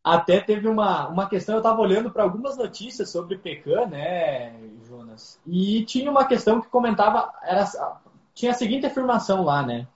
Até 0.03 0.41
teve 0.41 0.67
uma, 0.67 1.07
uma 1.07 1.29
questão, 1.29 1.55
eu 1.55 1.59
estava 1.59 1.79
olhando 1.79 2.11
para 2.11 2.23
algumas 2.23 2.57
notícias 2.57 3.09
sobre 3.09 3.37
Pecan, 3.37 3.85
né, 3.85 4.53
Jonas? 4.85 5.39
E 5.47 5.85
tinha 5.85 6.11
uma 6.11 6.25
questão 6.25 6.59
que 6.59 6.67
comentava, 6.67 7.31
era, 7.41 7.65
tinha 8.33 8.51
a 8.51 8.55
seguinte 8.55 8.85
afirmação 8.85 9.45
lá, 9.45 9.65
né? 9.65 9.87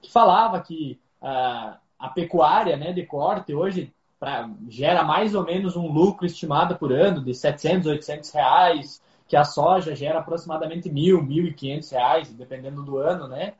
Que 0.00 0.10
falava 0.10 0.60
que 0.60 1.00
uh, 1.20 1.76
a 1.98 2.08
pecuária 2.08 2.76
né, 2.76 2.92
de 2.92 3.04
corte 3.04 3.52
hoje 3.52 3.92
pra, 4.20 4.48
gera 4.68 5.02
mais 5.02 5.34
ou 5.34 5.44
menos 5.44 5.74
um 5.74 5.90
lucro 5.90 6.24
estimado 6.24 6.76
por 6.76 6.92
ano 6.92 7.20
de 7.20 7.34
700, 7.34 7.88
800 7.88 8.30
reais, 8.30 9.02
que 9.32 9.36
a 9.38 9.44
soja 9.44 9.96
gera 9.96 10.18
aproximadamente 10.18 10.90
mil, 10.90 11.22
mil 11.22 11.46
e 11.46 11.54
quinhentos 11.54 11.90
reais, 11.90 12.30
dependendo 12.34 12.82
do 12.82 12.98
ano, 12.98 13.26
né? 13.26 13.54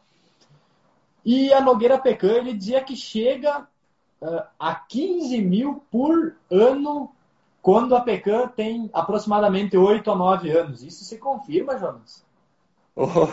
E 1.24 1.50
a 1.50 1.62
Nogueira 1.62 1.98
Pecan, 1.98 2.34
ele 2.34 2.52
dizia 2.52 2.84
que 2.84 2.94
chega 2.94 3.66
uh, 4.20 4.42
a 4.60 4.74
15 4.74 5.40
mil 5.40 5.82
por 5.90 6.36
ano 6.50 7.10
quando 7.62 7.96
a 7.96 8.02
Pecan 8.02 8.48
tem 8.48 8.90
aproximadamente 8.92 9.74
8 9.74 10.10
a 10.10 10.14
9 10.14 10.50
anos. 10.50 10.82
Isso 10.82 11.04
se 11.04 11.16
confirma, 11.16 11.78
Jonas? 11.78 12.22
Oh, 12.94 13.28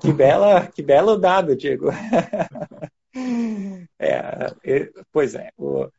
que 0.00 0.14
bela, 0.14 0.66
que 0.68 0.80
belo 0.80 1.18
dado, 1.18 1.54
Diego. 1.54 1.90
é, 4.00 4.90
pois 5.12 5.34
é. 5.34 5.50
O, 5.58 5.90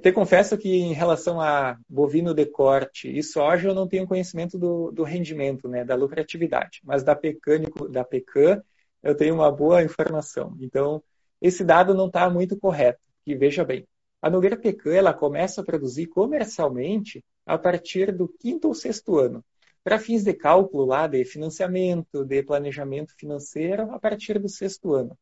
te 0.00 0.12
confesso 0.12 0.56
que 0.56 0.68
em 0.68 0.92
relação 0.92 1.40
a 1.40 1.76
bovino 1.88 2.34
de 2.34 2.46
corte 2.46 3.08
e 3.08 3.22
soja, 3.22 3.68
eu 3.68 3.74
não 3.74 3.88
tenho 3.88 4.06
conhecimento 4.06 4.58
do, 4.58 4.90
do 4.92 5.02
rendimento, 5.02 5.68
né, 5.68 5.84
da 5.84 5.94
lucratividade. 5.94 6.80
Mas 6.84 7.02
da 7.02 7.14
pecânico, 7.16 7.88
da 7.88 8.04
pecan, 8.04 8.62
eu 9.02 9.16
tenho 9.16 9.34
uma 9.34 9.50
boa 9.50 9.82
informação. 9.82 10.56
Então, 10.60 11.02
esse 11.40 11.64
dado 11.64 11.94
não 11.94 12.06
está 12.06 12.30
muito 12.30 12.56
correto. 12.56 13.00
E 13.26 13.34
veja 13.34 13.64
bem, 13.64 13.86
a 14.20 14.30
Nogueira 14.30 14.56
Pecan 14.56 14.94
ela 14.94 15.12
começa 15.12 15.60
a 15.60 15.64
produzir 15.64 16.06
comercialmente 16.06 17.24
a 17.44 17.58
partir 17.58 18.12
do 18.12 18.28
quinto 18.28 18.68
ou 18.68 18.74
sexto 18.74 19.18
ano. 19.18 19.44
Para 19.82 19.98
fins 19.98 20.22
de 20.22 20.32
cálculo 20.32 20.84
lá 20.84 21.08
de 21.08 21.24
financiamento, 21.24 22.24
de 22.24 22.42
planejamento 22.44 23.14
financeiro, 23.16 23.90
a 23.90 23.98
partir 23.98 24.38
do 24.38 24.48
sexto 24.48 24.94
ano. 24.94 25.18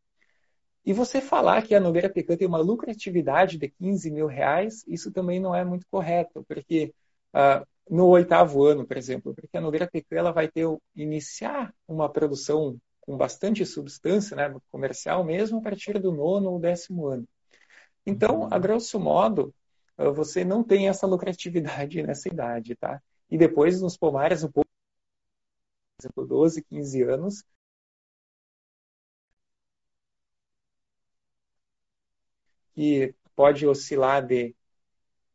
E 0.84 0.92
você 0.92 1.20
falar 1.20 1.62
que 1.62 1.74
a 1.74 1.80
Nogueira 1.80 2.08
Pecan 2.08 2.36
tem 2.36 2.48
uma 2.48 2.58
lucratividade 2.58 3.58
de 3.58 3.68
15 3.68 4.10
mil 4.10 4.26
reais, 4.26 4.84
isso 4.88 5.12
também 5.12 5.38
não 5.38 5.54
é 5.54 5.64
muito 5.64 5.86
correto, 5.90 6.44
porque 6.48 6.94
uh, 7.34 7.66
no 7.88 8.06
oitavo 8.06 8.64
ano, 8.64 8.86
por 8.86 8.96
exemplo, 8.96 9.34
porque 9.34 9.56
a 9.56 9.60
Nogueira 9.60 9.88
Pecan 9.88 10.16
ela 10.16 10.32
vai 10.32 10.48
ter 10.48 10.66
iniciar 10.96 11.74
uma 11.86 12.08
produção 12.08 12.78
com 13.00 13.16
bastante 13.16 13.64
substância, 13.66 14.36
né, 14.36 14.54
comercial 14.70 15.24
mesmo, 15.24 15.58
a 15.58 15.62
partir 15.62 15.98
do 15.98 16.12
nono 16.12 16.50
ou 16.52 16.60
décimo 16.60 17.06
ano. 17.08 17.26
Então, 18.06 18.48
a 18.50 18.58
grosso 18.58 18.98
modo, 18.98 19.54
uh, 19.98 20.12
você 20.12 20.44
não 20.44 20.62
tem 20.64 20.88
essa 20.88 21.06
lucratividade 21.06 22.02
nessa 22.02 22.28
idade, 22.28 22.74
tá? 22.76 23.02
E 23.30 23.36
depois, 23.38 23.80
nos 23.80 23.96
pomares, 23.96 24.42
um 24.44 24.50
pouco, 24.50 24.68
por 25.96 26.04
exemplo, 26.04 26.26
12, 26.26 26.62
15 26.64 27.02
anos, 27.02 27.44
que 32.80 33.14
pode 33.36 33.66
oscilar 33.66 34.26
de 34.26 34.54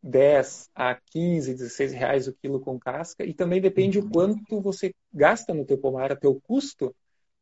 10 0.01 0.71
a 0.73 0.95
15, 0.95 1.53
16 1.53 1.93
reais 1.93 2.27
o 2.27 2.33
quilo 2.33 2.59
com 2.59 2.79
casca, 2.79 3.23
e 3.23 3.35
também 3.35 3.61
depende 3.61 3.99
o 3.99 4.03
uhum. 4.03 4.09
quanto 4.09 4.59
você 4.59 4.95
gasta 5.13 5.53
no 5.53 5.63
teu 5.63 5.77
pomar, 5.77 6.11
o 6.11 6.15
teu 6.15 6.41
custo, 6.41 6.95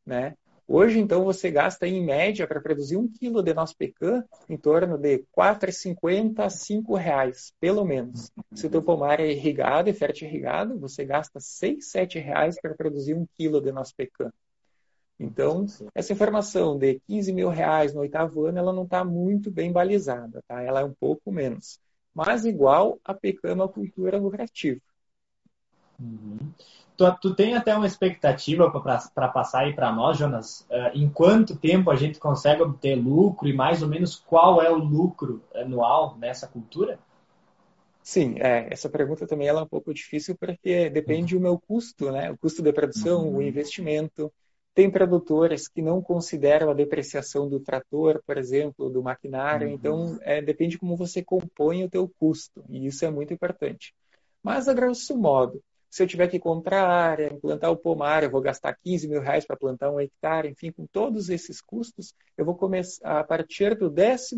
né? 0.04 0.34
Hoje, 0.68 0.98
então, 0.98 1.24
você 1.24 1.50
gasta 1.50 1.86
em 1.86 2.04
média 2.04 2.46
para 2.46 2.60
produzir 2.60 2.98
um 2.98 3.08
quilo 3.08 3.42
de 3.42 3.54
nosso 3.54 3.74
pecan 3.78 4.22
em 4.46 4.58
torno 4.58 4.98
de 4.98 5.16
R$ 5.16 5.26
4,50 5.34 6.38
a 6.38 6.98
R$ 6.98 7.02
reais, 7.02 7.52
pelo 7.58 7.82
menos. 7.82 8.30
Se 8.54 8.66
o 8.66 8.70
teu 8.70 8.82
pomar 8.82 9.20
é 9.20 9.30
irrigado 9.30 9.88
e 9.88 9.94
fértil 9.94 10.28
irrigado, 10.28 10.78
você 10.78 11.02
gasta 11.04 11.38
R$ 11.38 11.44
6, 11.44 11.92
R$ 11.94 12.20
reais 12.20 12.60
para 12.60 12.74
produzir 12.74 13.14
um 13.14 13.26
quilo 13.34 13.58
de 13.58 13.72
nosso 13.72 13.94
pecan. 13.96 14.30
Então, 15.18 15.66
essa 15.94 16.12
informação 16.12 16.76
de 16.76 17.00
15 17.06 17.32
mil 17.32 17.48
reais 17.48 17.94
no 17.94 18.00
oitavo 18.00 18.46
ano, 18.46 18.58
ela 18.58 18.72
não 18.72 18.84
está 18.84 19.04
muito 19.04 19.50
bem 19.50 19.72
balizada, 19.72 20.42
tá? 20.46 20.60
Ela 20.62 20.80
é 20.80 20.84
um 20.84 20.92
pouco 20.92 21.30
menos. 21.30 21.78
Mas 22.12 22.44
igual 22.44 22.98
a 23.04 23.14
cultura 23.68 24.18
lucrativa. 24.18 24.80
Uhum. 25.98 26.38
Tu, 26.96 27.18
tu, 27.20 27.34
tem 27.34 27.56
até 27.56 27.76
uma 27.76 27.86
expectativa 27.86 28.70
para 28.70 29.28
passar 29.28 29.60
aí 29.60 29.72
para 29.72 29.92
nós, 29.92 30.16
Jonas? 30.16 30.60
Uh, 30.70 30.96
em 30.96 31.08
quanto 31.08 31.56
tempo 31.56 31.90
a 31.90 31.96
gente 31.96 32.20
consegue 32.20 32.62
obter 32.62 32.94
lucro 32.94 33.48
e 33.48 33.52
mais 33.52 33.82
ou 33.82 33.88
menos 33.88 34.16
qual 34.16 34.62
é 34.62 34.70
o 34.70 34.76
lucro 34.76 35.42
anual 35.54 36.16
nessa 36.18 36.46
cultura? 36.46 36.98
Sim, 38.00 38.36
é, 38.38 38.68
essa 38.70 38.88
pergunta 38.88 39.26
também 39.26 39.48
ela 39.48 39.60
é 39.60 39.64
um 39.64 39.68
pouco 39.68 39.92
difícil 39.92 40.36
porque 40.36 40.88
depende 40.90 41.34
uhum. 41.34 41.40
do 41.40 41.42
meu 41.42 41.58
custo, 41.58 42.12
né? 42.12 42.30
O 42.30 42.38
custo 42.38 42.62
de 42.62 42.72
produção, 42.72 43.26
uhum. 43.26 43.36
o 43.38 43.42
investimento. 43.42 44.32
Tem 44.74 44.90
produtores 44.90 45.68
que 45.68 45.80
não 45.80 46.02
consideram 46.02 46.70
a 46.70 46.74
depreciação 46.74 47.48
do 47.48 47.60
trator, 47.60 48.20
por 48.26 48.36
exemplo, 48.36 48.90
do 48.90 49.02
maquinário. 49.02 49.68
Uhum. 49.68 49.74
Então, 49.74 50.18
é, 50.22 50.42
depende 50.42 50.78
como 50.78 50.96
você 50.96 51.22
compõe 51.22 51.84
o 51.84 51.88
teu 51.88 52.10
custo. 52.18 52.64
E 52.68 52.86
isso 52.86 53.04
é 53.04 53.10
muito 53.10 53.32
importante. 53.32 53.94
Mas, 54.42 54.68
a 54.68 54.74
grosso 54.74 55.16
modo, 55.16 55.62
se 55.94 56.02
eu 56.02 56.08
tiver 56.08 56.26
que 56.26 56.40
comprar 56.40 56.88
área, 56.88 57.32
implantar 57.32 57.70
o 57.70 57.76
pomar, 57.76 58.24
eu 58.24 58.30
vou 58.30 58.40
gastar 58.40 58.76
15 58.82 59.06
mil 59.06 59.20
reais 59.20 59.46
para 59.46 59.56
plantar 59.56 59.92
um 59.92 60.00
hectare, 60.00 60.48
enfim, 60.48 60.72
com 60.72 60.86
todos 60.86 61.28
esses 61.28 61.60
custos, 61.60 62.12
eu 62.36 62.44
vou 62.44 62.56
começar, 62.56 63.20
a 63.20 63.22
partir 63.22 63.76
do 63.76 63.88
12 63.88 64.34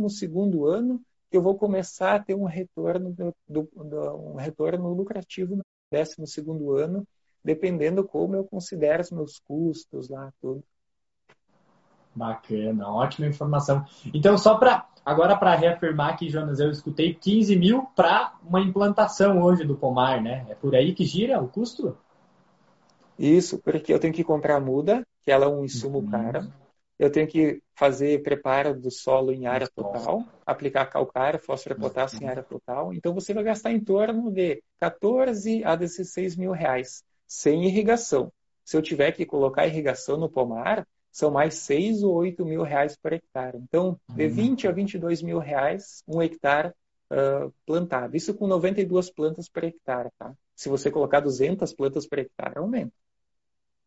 ano, 0.69 1.00
eu 1.33 1.40
vou 1.40 1.57
começar 1.57 2.14
a 2.14 2.23
ter 2.23 2.35
um 2.35 2.45
retorno, 2.45 3.11
do, 3.11 3.35
do, 3.49 3.69
do, 3.75 4.16
um 4.33 4.35
retorno 4.35 4.93
lucrativo 4.93 5.57
no 5.57 5.62
12 5.90 6.45
ano, 6.78 7.09
dependendo 7.47 8.03
como 8.03 8.35
eu 8.35 8.45
considero 8.45 9.00
os 9.00 9.11
meus 9.12 9.38
custos 9.38 10.09
lá, 10.09 10.33
tudo. 10.41 10.65
Bacana, 12.12 12.91
ótima 12.91 13.29
informação. 13.29 13.85
Então, 14.12 14.37
só 14.37 14.57
para 14.57 14.88
agora 15.05 15.37
para 15.37 15.55
reafirmar 15.55 16.15
aqui, 16.15 16.29
Jonas, 16.29 16.59
eu 16.59 16.71
escutei 16.71 17.15
15 17.15 17.55
mil 17.55 17.85
para 17.95 18.35
uma 18.43 18.61
implantação 18.61 19.41
hoje 19.41 19.65
do 19.65 19.76
pomar, 19.76 20.21
né? 20.21 20.45
É 20.49 20.55
por 20.57 20.75
aí 20.75 20.93
que 20.93 21.05
gira 21.05 21.41
o 21.41 21.47
custo? 21.47 21.97
Isso, 23.17 23.59
porque 23.59 23.93
eu 23.95 24.00
tenho 24.00 24.12
que 24.12 24.25
comprar 24.25 24.61
muda, 24.61 25.07
que 25.23 25.31
ela 25.31 25.45
é 25.45 25.49
um 25.49 25.65
insumo 25.65 25.99
uhum. 25.99 26.11
caro. 26.11 26.53
Eu 26.99 27.12
tenho 27.12 27.29
que 27.29 27.62
fazer 27.76 28.23
preparo 28.23 28.75
do 28.75 28.91
solo 28.91 29.31
em 29.31 29.47
área 29.47 29.69
total, 29.69 30.25
aplicar 30.45 30.87
calcário, 30.87 31.38
fósforo 31.38 31.76
e 31.76 31.81
potássio 31.81 32.21
em 32.23 32.26
área 32.26 32.43
total. 32.43 32.93
Então 32.93 33.15
você 33.15 33.33
vai 33.33 33.45
gastar 33.45 33.71
em 33.71 33.79
torno 33.79 34.33
de 34.33 34.62
14 34.81 35.62
a 35.62 35.76
16 35.76 36.37
mil 36.37 36.53
reais 36.53 37.05
sem 37.26 37.64
irrigação. 37.64 38.33
Se 38.64 38.76
eu 38.76 38.83
tiver 38.83 39.12
que 39.12 39.25
colocar 39.25 39.66
irrigação 39.66 40.16
no 40.16 40.28
pomar, 40.28 40.87
são 41.11 41.30
mais 41.30 41.54
6 41.54 42.02
ou 42.02 42.14
8 42.14 42.45
mil 42.45 42.62
reais 42.62 42.97
por 42.97 43.12
hectare. 43.12 43.56
Então, 43.59 43.99
de 44.09 44.28
20 44.28 44.64
uhum. 44.64 44.71
a 44.71 44.75
22 44.75 45.23
mil 45.23 45.38
reais 45.38 46.02
um 46.06 46.21
hectare 46.21 46.75
uh, 47.11 47.52
plantado. 47.64 48.16
Isso 48.16 48.35
com 48.35 48.47
92 48.47 49.11
plantas 49.11 49.49
por 49.49 49.64
hectare, 49.64 50.11
tá? 50.18 50.35
Se 50.54 50.68
você 50.68 50.90
colocar 50.90 51.21
200 51.21 51.73
plantas 51.73 52.06
por 52.06 52.18
hectare, 52.18 52.59
aumenta. 52.59 52.92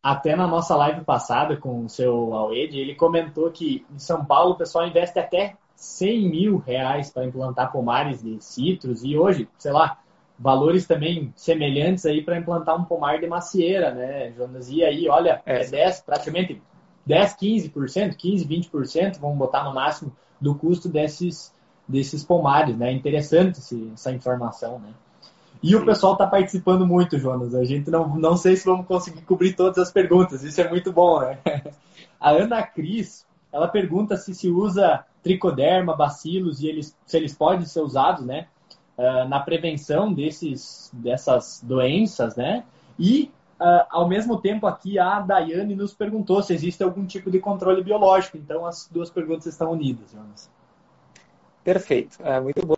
Até 0.02 0.36
na 0.36 0.48
nossa 0.48 0.76
live 0.78 1.04
passada 1.04 1.58
com 1.58 1.84
o 1.84 1.90
seu 1.90 2.34
Aled, 2.34 2.76
ele 2.76 2.96
comentou 2.96 3.52
que 3.52 3.86
em 3.92 4.00
São 4.00 4.24
Paulo 4.24 4.54
o 4.54 4.58
pessoal 4.58 4.88
investe 4.88 5.20
até 5.20 5.58
100 5.76 6.30
mil 6.30 6.58
reais 6.58 7.12
para 7.12 7.26
implantar 7.26 7.72
pomares 7.72 8.24
de 8.24 8.42
citros 8.42 9.04
e 9.04 9.18
hoje, 9.18 9.48
sei 9.58 9.72
lá, 9.72 10.00
valores 10.40 10.88
também 10.88 11.34
semelhantes 11.36 12.06
aí 12.06 12.24
para 12.24 12.38
implantar 12.38 12.80
um 12.80 12.86
pomar 12.86 13.20
de 13.20 13.28
macieira, 13.28 13.94
né, 13.94 14.32
Jonas? 14.32 14.70
E 14.70 14.84
aí, 14.84 15.10
olha, 15.10 15.42
é, 15.46 15.64
é 15.64 15.68
10, 15.68 16.02
praticamente 16.02 16.62
10, 17.06 17.36
15%, 17.36 18.16
15, 18.16 18.48
20%, 18.48 19.20
vamos 19.20 19.38
botar 19.38 19.64
no 19.66 19.74
máximo, 19.74 20.16
do 20.40 20.56
custo 20.56 20.88
desses, 20.88 21.54
desses 21.86 22.24
pomares, 22.24 22.78
né? 22.78 22.92
Interessante 22.92 23.60
esse, 23.60 23.92
essa 23.94 24.12
informação, 24.12 24.80
né? 24.80 24.94
E 25.62 25.76
o 25.76 25.84
pessoal 25.84 26.14
está 26.14 26.26
participando 26.26 26.88
muito, 26.88 27.20
Jonas. 27.20 27.54
A 27.54 27.66
gente 27.66 27.92
não, 27.92 28.16
não 28.18 28.38
sei 28.38 28.56
se 28.56 28.64
vamos 28.64 28.88
conseguir 28.88 29.22
cobrir 29.24 29.54
todas 29.54 29.78
as 29.78 29.92
perguntas. 29.92 30.42
Isso 30.42 30.62
é 30.62 30.70
muito 30.70 30.94
bom, 30.94 31.20
né? 31.20 31.38
A 32.18 32.32
Ana 32.32 32.64
Cris, 32.64 33.26
ela 33.52 33.68
pergunta 33.68 34.16
se 34.16 34.34
se 34.34 34.50
usa 34.50 35.04
tricoderma, 35.22 35.96
bacilos 35.96 36.62
e 36.62 36.68
eles, 36.68 36.96
se 37.06 37.18
eles 37.18 37.34
podem 37.34 37.66
ser 37.66 37.82
usados, 37.82 38.26
né? 38.26 38.48
Uh, 39.00 39.30
na 39.30 39.40
prevenção 39.40 40.12
desses, 40.12 40.92
dessas 40.92 41.64
doenças, 41.64 42.36
né? 42.36 42.66
E, 43.00 43.32
uh, 43.58 43.88
ao 43.90 44.10
mesmo 44.10 44.42
tempo, 44.42 44.68
aqui 44.68 45.00
a 45.00 45.22
Daiane 45.22 45.74
nos 45.74 45.94
perguntou 45.94 46.44
se 46.44 46.54
existe 46.54 46.84
algum 46.84 47.06
tipo 47.06 47.32
de 47.32 47.40
controle 47.40 47.82
biológico. 47.82 48.36
Então, 48.36 48.66
as 48.66 48.90
duas 48.92 49.10
perguntas 49.10 49.46
estão 49.46 49.72
unidas, 49.72 50.12
Jonas. 50.12 50.52
Perfeito. 51.64 52.22
É, 52.22 52.42
muito 52.42 52.66
bom. 52.66 52.76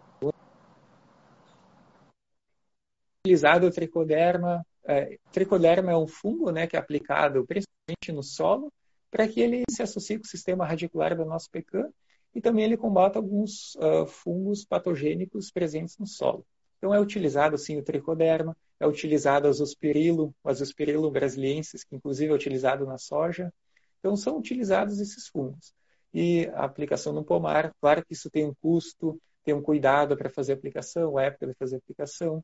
Utilizado 3.26 3.66
o 3.66 3.72
tricoderma. 3.72 4.64
É, 4.84 5.18
tricoderma 5.32 5.92
é 5.92 5.98
um 5.98 6.08
fungo 6.08 6.52
né, 6.52 6.68
que 6.68 6.76
é 6.76 6.80
aplicado 6.80 7.44
principalmente 7.48 8.12
no 8.12 8.22
solo 8.22 8.72
para 9.10 9.28
que 9.28 9.40
ele 9.40 9.64
se 9.70 9.82
associe 9.82 10.18
com 10.18 10.26
o 10.26 10.28
sistema 10.28 10.66
radicular 10.66 11.16
do 11.16 11.26
nosso 11.26 11.50
pecan 11.50 11.90
e 12.34 12.42
também 12.42 12.66
ele 12.66 12.78
combate 12.78 13.18
alguns 13.18 13.76
uh, 13.76 14.06
fungos 14.06 14.66
patogênicos 14.66 15.52
presentes 15.52 15.98
no 15.98 16.08
solo. 16.08 16.46
Então 16.78 16.94
é 16.94 17.00
utilizado 17.00 17.58
sim 17.58 17.78
o 17.78 17.84
tricoderma, 17.84 18.58
é 18.80 18.88
utilizado 18.88 19.48
o 19.48 19.50
azospirilo, 19.50 20.34
o 20.44 20.50
azospirilo 20.50 21.12
brasiliensis, 21.12 21.84
que 21.84 21.96
inclusive 21.96 22.32
é 22.32 22.36
utilizado 22.36 22.86
na 22.86 22.98
soja. 22.98 23.54
Então 24.00 24.16
são 24.16 24.38
utilizados 24.38 25.00
esses 25.00 25.28
fungos. 25.28 25.74
E 26.14 26.48
a 26.56 26.66
aplicação 26.66 27.14
no 27.14 27.24
pomar, 27.24 27.74
claro 27.80 28.04
que 28.04 28.14
isso 28.14 28.30
tem 28.30 28.46
um 28.46 28.54
custo, 28.62 29.22
tem 29.44 29.54
um 29.54 29.62
cuidado 29.62 30.18
para 30.18 30.30
fazer 30.30 30.54
a 30.54 30.56
aplicação, 30.56 31.18
a 31.18 31.24
época 31.24 31.48
de 31.48 31.54
fazer 31.54 31.76
a 31.76 31.80
aplicação. 31.80 32.44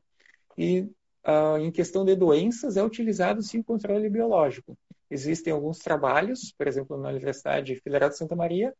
E 0.56 0.82
uh, 1.26 1.58
em 1.58 1.70
questão 1.70 2.04
de 2.04 2.14
doenças, 2.14 2.76
é 2.76 2.82
utilizado 2.82 3.42
sim 3.42 3.58
o 3.58 3.64
controle 3.64 4.08
biológico. 4.08 4.76
Existem 5.10 5.52
alguns 5.52 5.78
trabalhos, 5.78 6.52
por 6.56 6.66
exemplo, 6.66 6.96
na 6.96 7.08
Universidade 7.08 7.74
Federal 7.76 8.10
de 8.10 8.16
Santa 8.16 8.36
Maria, 8.36 8.74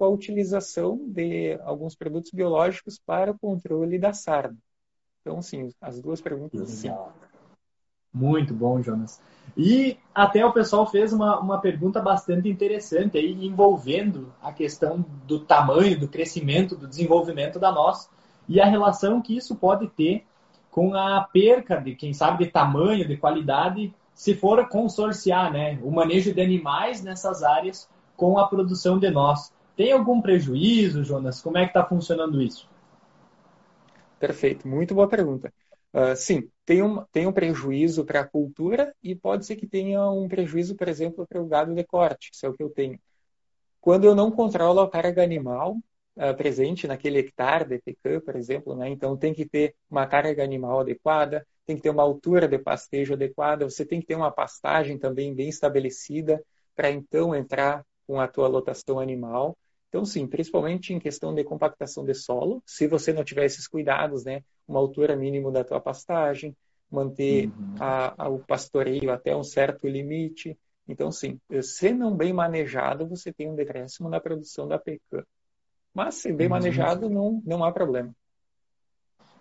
com 0.00 0.06
a 0.06 0.08
utilização 0.08 0.98
de 1.08 1.60
alguns 1.62 1.94
produtos 1.94 2.30
biológicos 2.30 2.98
para 2.98 3.32
o 3.32 3.38
controle 3.38 3.98
da 3.98 4.14
sarna. 4.14 4.56
Então, 5.20 5.42
sim, 5.42 5.68
as 5.78 6.00
duas 6.00 6.22
perguntas, 6.22 6.70
sim. 6.70 6.90
Muito 8.10 8.54
bom, 8.54 8.82
Jonas. 8.82 9.20
E 9.54 9.98
até 10.14 10.42
o 10.42 10.54
pessoal 10.54 10.86
fez 10.86 11.12
uma, 11.12 11.38
uma 11.38 11.60
pergunta 11.60 12.00
bastante 12.00 12.48
interessante 12.48 13.18
aí, 13.18 13.44
envolvendo 13.44 14.32
a 14.40 14.54
questão 14.54 15.04
do 15.26 15.40
tamanho, 15.40 16.00
do 16.00 16.08
crescimento, 16.08 16.74
do 16.74 16.88
desenvolvimento 16.88 17.58
da 17.58 17.70
noz 17.70 18.08
e 18.48 18.58
a 18.58 18.64
relação 18.64 19.20
que 19.20 19.36
isso 19.36 19.54
pode 19.54 19.86
ter 19.88 20.24
com 20.70 20.94
a 20.94 21.28
perca 21.30 21.76
de, 21.76 21.94
quem 21.94 22.14
sabe, 22.14 22.46
de 22.46 22.50
tamanho, 22.50 23.06
de 23.06 23.18
qualidade, 23.18 23.94
se 24.14 24.34
for 24.34 24.66
consorciar 24.66 25.52
né, 25.52 25.78
o 25.82 25.90
manejo 25.90 26.32
de 26.32 26.40
animais 26.40 27.02
nessas 27.02 27.42
áreas 27.42 27.86
com 28.16 28.38
a 28.38 28.48
produção 28.48 28.98
de 28.98 29.10
noz. 29.10 29.52
Tem 29.80 29.92
algum 29.92 30.20
prejuízo, 30.20 31.02
Jonas? 31.02 31.40
Como 31.40 31.56
é 31.56 31.62
que 31.62 31.70
está 31.70 31.82
funcionando 31.82 32.42
isso? 32.42 32.68
Perfeito, 34.18 34.68
muito 34.68 34.94
boa 34.94 35.08
pergunta. 35.08 35.50
Uh, 35.94 36.14
sim, 36.14 36.50
tem 36.66 36.82
um, 36.82 37.02
tem 37.10 37.26
um 37.26 37.32
prejuízo 37.32 38.04
para 38.04 38.20
a 38.20 38.26
cultura 38.26 38.94
e 39.02 39.14
pode 39.14 39.46
ser 39.46 39.56
que 39.56 39.66
tenha 39.66 40.06
um 40.10 40.28
prejuízo, 40.28 40.76
por 40.76 40.86
exemplo, 40.86 41.26
para 41.26 41.40
o 41.40 41.46
gado 41.46 41.74
de 41.74 41.82
corte, 41.82 42.28
isso 42.30 42.44
é 42.44 42.50
o 42.50 42.52
que 42.52 42.62
eu 42.62 42.68
tenho. 42.68 43.00
Quando 43.80 44.04
eu 44.04 44.14
não 44.14 44.30
controlo 44.30 44.80
a 44.80 44.90
carga 44.90 45.22
animal 45.22 45.78
uh, 46.14 46.36
presente 46.36 46.86
naquele 46.86 47.20
hectare 47.20 47.66
de 47.66 47.78
pecan, 47.78 48.20
por 48.20 48.36
exemplo, 48.36 48.76
né, 48.76 48.90
então 48.90 49.16
tem 49.16 49.32
que 49.32 49.48
ter 49.48 49.74
uma 49.90 50.06
carga 50.06 50.44
animal 50.44 50.80
adequada, 50.80 51.46
tem 51.64 51.76
que 51.76 51.80
ter 51.80 51.88
uma 51.88 52.02
altura 52.02 52.46
de 52.46 52.58
pastejo 52.58 53.14
adequada, 53.14 53.64
você 53.64 53.86
tem 53.86 53.98
que 53.98 54.08
ter 54.08 54.14
uma 54.14 54.30
pastagem 54.30 54.98
também 54.98 55.34
bem 55.34 55.48
estabelecida 55.48 56.44
para 56.76 56.90
então 56.90 57.34
entrar 57.34 57.82
com 58.06 58.20
a 58.20 58.28
tua 58.28 58.46
lotação 58.46 59.00
animal. 59.00 59.56
Então, 59.90 60.04
sim, 60.04 60.24
principalmente 60.24 60.94
em 60.94 61.00
questão 61.00 61.34
de 61.34 61.42
compactação 61.42 62.04
de 62.04 62.14
solo, 62.14 62.62
se 62.64 62.86
você 62.86 63.12
não 63.12 63.24
tiver 63.24 63.44
esses 63.44 63.66
cuidados, 63.66 64.24
né, 64.24 64.42
uma 64.66 64.78
altura 64.78 65.16
mínima 65.16 65.50
da 65.50 65.64
tua 65.64 65.80
pastagem, 65.80 66.56
manter 66.88 67.46
uhum. 67.48 67.74
a, 67.80 68.24
a, 68.24 68.28
o 68.28 68.38
pastoreio 68.38 69.10
até 69.10 69.34
um 69.34 69.42
certo 69.42 69.88
limite. 69.88 70.56
Então, 70.88 71.10
sim, 71.10 71.40
se 71.60 71.92
não 71.92 72.16
bem 72.16 72.32
manejado, 72.32 73.06
você 73.06 73.32
tem 73.32 73.50
um 73.50 73.56
decréscimo 73.56 74.08
na 74.08 74.20
produção 74.20 74.68
da 74.68 74.78
pecan. 74.78 75.24
Mas, 75.92 76.14
se 76.14 76.32
bem 76.32 76.46
uhum. 76.46 76.52
manejado, 76.52 77.10
não, 77.10 77.42
não 77.44 77.64
há 77.64 77.72
problema. 77.72 78.14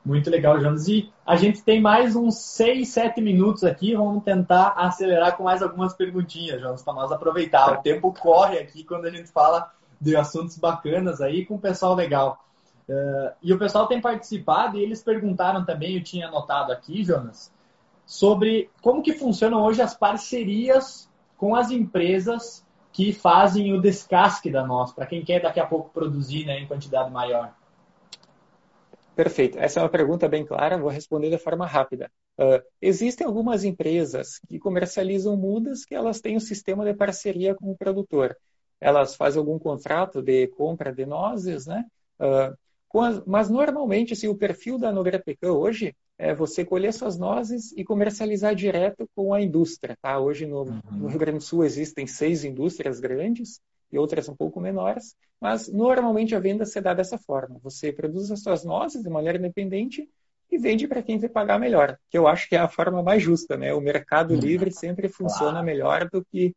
Muito 0.03 0.31
legal, 0.31 0.59
Jonas. 0.59 0.87
E 0.87 1.11
a 1.23 1.35
gente 1.35 1.61
tem 1.63 1.79
mais 1.79 2.15
uns 2.15 2.39
6, 2.39 2.87
7 2.87 3.21
minutos 3.21 3.63
aqui. 3.63 3.95
Vamos 3.95 4.23
tentar 4.23 4.69
acelerar 4.69 5.37
com 5.37 5.43
mais 5.43 5.61
algumas 5.61 5.93
perguntinhas, 5.93 6.59
Jonas, 6.59 6.81
para 6.81 6.93
nós 6.93 7.11
aproveitar. 7.11 7.71
O 7.73 7.81
tempo 7.83 8.11
corre 8.13 8.57
aqui 8.57 8.83
quando 8.83 9.05
a 9.05 9.11
gente 9.11 9.29
fala 9.29 9.71
de 9.99 10.15
assuntos 10.15 10.57
bacanas 10.57 11.21
aí 11.21 11.45
com 11.45 11.55
o 11.55 11.59
pessoal 11.59 11.93
legal. 11.95 12.43
Uh, 12.87 13.31
e 13.43 13.53
o 13.53 13.59
pessoal 13.59 13.87
tem 13.87 14.01
participado 14.01 14.77
e 14.77 14.81
eles 14.81 15.03
perguntaram 15.03 15.63
também, 15.63 15.95
eu 15.95 16.03
tinha 16.03 16.27
anotado 16.27 16.71
aqui, 16.71 17.03
Jonas, 17.03 17.53
sobre 18.05 18.69
como 18.81 19.03
que 19.03 19.13
funcionam 19.13 19.61
hoje 19.61 19.81
as 19.81 19.95
parcerias 19.95 21.07
com 21.37 21.55
as 21.55 21.69
empresas 21.69 22.65
que 22.91 23.13
fazem 23.13 23.71
o 23.73 23.79
descasque 23.79 24.49
da 24.49 24.65
noz, 24.65 24.91
para 24.91 25.05
quem 25.05 25.23
quer 25.23 25.41
daqui 25.41 25.59
a 25.59 25.65
pouco 25.65 25.91
produzir 25.91 26.45
né, 26.45 26.59
em 26.59 26.67
quantidade 26.67 27.11
maior. 27.11 27.53
Perfeito. 29.15 29.59
Essa 29.59 29.79
é 29.79 29.83
uma 29.83 29.89
pergunta 29.89 30.27
bem 30.27 30.45
clara, 30.45 30.77
vou 30.77 30.89
responder 30.89 31.29
de 31.29 31.37
forma 31.37 31.67
rápida. 31.67 32.09
Uh, 32.39 32.63
existem 32.81 33.27
algumas 33.27 33.63
empresas 33.63 34.39
que 34.47 34.57
comercializam 34.57 35.35
mudas 35.35 35.85
que 35.85 35.93
elas 35.93 36.19
têm 36.21 36.37
um 36.37 36.39
sistema 36.39 36.83
de 36.85 36.93
parceria 36.93 37.53
com 37.53 37.69
o 37.69 37.77
produtor 37.77 38.35
elas 38.79 39.15
fazem 39.15 39.39
algum 39.39 39.59
contrato 39.59 40.21
de 40.21 40.47
compra 40.47 40.93
de 40.93 41.05
nozes, 41.05 41.65
né? 41.65 41.85
Uh, 42.19 42.57
as, 43.01 43.23
mas 43.25 43.49
normalmente, 43.49 44.13
assim, 44.13 44.27
o 44.27 44.35
perfil 44.35 44.79
da 44.79 44.91
Nogueira 44.91 45.19
Pecan 45.19 45.51
hoje 45.51 45.95
é 46.17 46.33
você 46.33 46.65
colher 46.65 46.91
suas 46.91 47.17
nozes 47.17 47.71
e 47.77 47.83
comercializar 47.83 48.55
direto 48.55 49.07
com 49.15 49.33
a 49.33 49.41
indústria, 49.41 49.97
tá? 50.01 50.19
Hoje 50.19 50.45
no, 50.45 50.63
uhum. 50.63 50.81
no 50.91 51.07
Rio 51.07 51.19
Grande 51.19 51.37
do 51.37 51.43
Sul 51.43 51.63
existem 51.63 52.07
seis 52.07 52.43
indústrias 52.43 52.99
grandes 52.99 53.61
e 53.91 53.97
outras 53.97 54.27
um 54.27 54.35
pouco 54.35 54.59
menores, 54.59 55.15
mas 55.39 55.71
normalmente 55.71 56.35
a 56.35 56.39
venda 56.39 56.65
se 56.65 56.81
dá 56.81 56.93
dessa 56.93 57.17
forma. 57.17 57.59
Você 57.63 57.91
produz 57.91 58.31
as 58.31 58.41
suas 58.41 58.65
nozes 58.65 59.01
de 59.01 59.09
maneira 59.09 59.37
independente 59.37 60.09
e 60.51 60.57
vende 60.57 60.87
para 60.87 61.01
quem 61.01 61.19
vai 61.19 61.29
pagar 61.29 61.59
melhor, 61.59 61.97
que 62.09 62.17
eu 62.17 62.27
acho 62.27 62.49
que 62.49 62.55
é 62.55 62.59
a 62.59 62.67
forma 62.67 63.03
mais 63.03 63.21
justa, 63.21 63.55
né? 63.55 63.73
O 63.73 63.79
mercado 63.79 64.33
uhum. 64.33 64.39
livre 64.39 64.71
sempre 64.71 65.07
funciona 65.07 65.61
melhor 65.61 66.09
do 66.09 66.25
que 66.25 66.53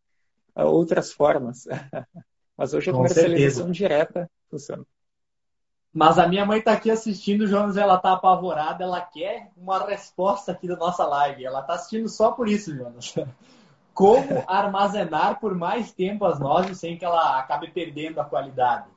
outras 0.56 1.12
formas. 1.12 1.64
Mas 2.56 2.74
hoje 2.74 2.90
a 2.90 2.94
Com 2.94 2.94
comercialização 2.94 3.70
certeza. 3.70 3.72
direta 3.72 4.30
funciona. 4.50 4.86
Mas 5.92 6.18
a 6.18 6.26
minha 6.28 6.44
mãe 6.44 6.58
está 6.58 6.72
aqui 6.72 6.90
assistindo, 6.90 7.46
Jonas, 7.46 7.76
ela 7.78 7.94
está 7.96 8.12
apavorada, 8.12 8.84
ela 8.84 9.00
quer 9.00 9.50
uma 9.56 9.84
resposta 9.86 10.52
aqui 10.52 10.66
da 10.68 10.76
nossa 10.76 11.04
live. 11.06 11.44
Ela 11.44 11.60
está 11.60 11.74
assistindo 11.74 12.08
só 12.10 12.32
por 12.32 12.46
isso, 12.48 12.74
Jonas. 12.74 13.14
Como 13.94 14.44
armazenar 14.48 15.40
por 15.40 15.54
mais 15.54 15.92
tempo 15.92 16.24
as 16.26 16.40
nozes 16.40 16.78
sem 16.78 16.96
que 16.98 17.04
ela 17.04 17.38
acabe 17.38 17.70
perdendo 17.70 18.20
a 18.20 18.24
qualidade? 18.24 18.88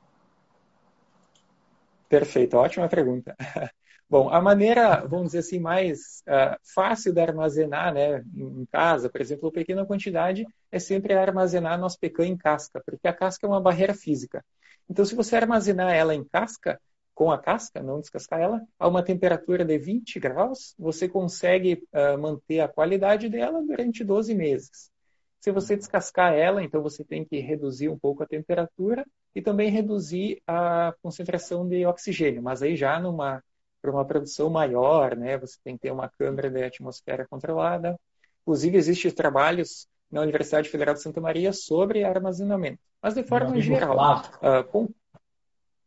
Perfeito, 2.09 2.57
ótima 2.57 2.87
pergunta. 2.89 3.35
Bom, 4.07 4.29
a 4.29 4.39
maneira, 4.39 5.05
vamos 5.07 5.27
dizer 5.27 5.39
assim, 5.39 5.59
mais 5.59 6.21
uh, 6.27 6.55
fácil 6.75 7.11
de 7.11 7.19
armazenar 7.19 7.91
né, 7.91 8.23
em 8.35 8.65
casa, 8.71 9.09
por 9.09 9.19
exemplo, 9.19 9.51
pequena 9.51 9.85
quantidade, 9.85 10.45
é 10.71 10.77
sempre 10.77 11.13
armazenar 11.13 11.79
nosso 11.79 11.99
pecan 11.99 12.27
em 12.27 12.37
casca, 12.37 12.81
porque 12.85 13.07
a 13.07 13.13
casca 13.13 13.47
é 13.47 13.49
uma 13.49 13.59
barreira 13.59 13.95
física. 13.95 14.45
Então, 14.87 15.03
se 15.03 15.15
você 15.15 15.35
armazenar 15.35 15.91
ela 15.91 16.13
em 16.13 16.23
casca, 16.23 16.79
com 17.15 17.31
a 17.31 17.39
casca, 17.39 17.81
não 17.81 17.99
descascar 17.99 18.39
ela, 18.41 18.61
a 18.77 18.87
uma 18.87 19.01
temperatura 19.01 19.65
de 19.65 19.77
20 19.77 20.19
graus, 20.19 20.75
você 20.77 21.09
consegue 21.09 21.81
uh, 21.91 22.17
manter 22.19 22.59
a 22.59 22.67
qualidade 22.67 23.27
dela 23.27 23.63
durante 23.65 24.03
12 24.03 24.35
meses. 24.35 24.91
Se 25.39 25.51
você 25.51 25.75
descascar 25.75 26.33
ela, 26.33 26.61
então 26.61 26.81
você 26.83 27.03
tem 27.03 27.25
que 27.25 27.39
reduzir 27.39 27.89
um 27.89 27.97
pouco 27.97 28.21
a 28.21 28.27
temperatura 28.27 29.05
e 29.33 29.41
também 29.41 29.69
reduzir 29.69 30.41
a 30.45 30.93
concentração 31.01 31.67
de 31.67 31.85
oxigênio, 31.85 32.43
mas 32.43 32.61
aí 32.61 32.75
já 32.75 32.99
numa 32.99 33.41
para 33.85 33.91
uma 33.91 34.05
produção 34.05 34.49
maior, 34.49 35.15
né? 35.15 35.37
Você 35.37 35.57
tem 35.63 35.75
que 35.75 35.83
ter 35.83 35.91
uma 35.91 36.09
câmara 36.09 36.49
de 36.49 36.63
atmosfera 36.63 37.27
controlada. 37.27 37.99
Inclusive, 38.41 38.77
existem 38.77 39.11
trabalhos 39.11 39.87
na 40.11 40.21
Universidade 40.21 40.69
Federal 40.69 40.95
de 40.95 41.01
Santa 41.01 41.21
Maria 41.21 41.53
sobre 41.53 42.03
armazenamento. 42.03 42.79
Mas 43.01 43.13
de 43.13 43.23
forma 43.23 43.59
geral. 43.61 44.23
Uh, 44.37 44.63
com... 44.71 44.89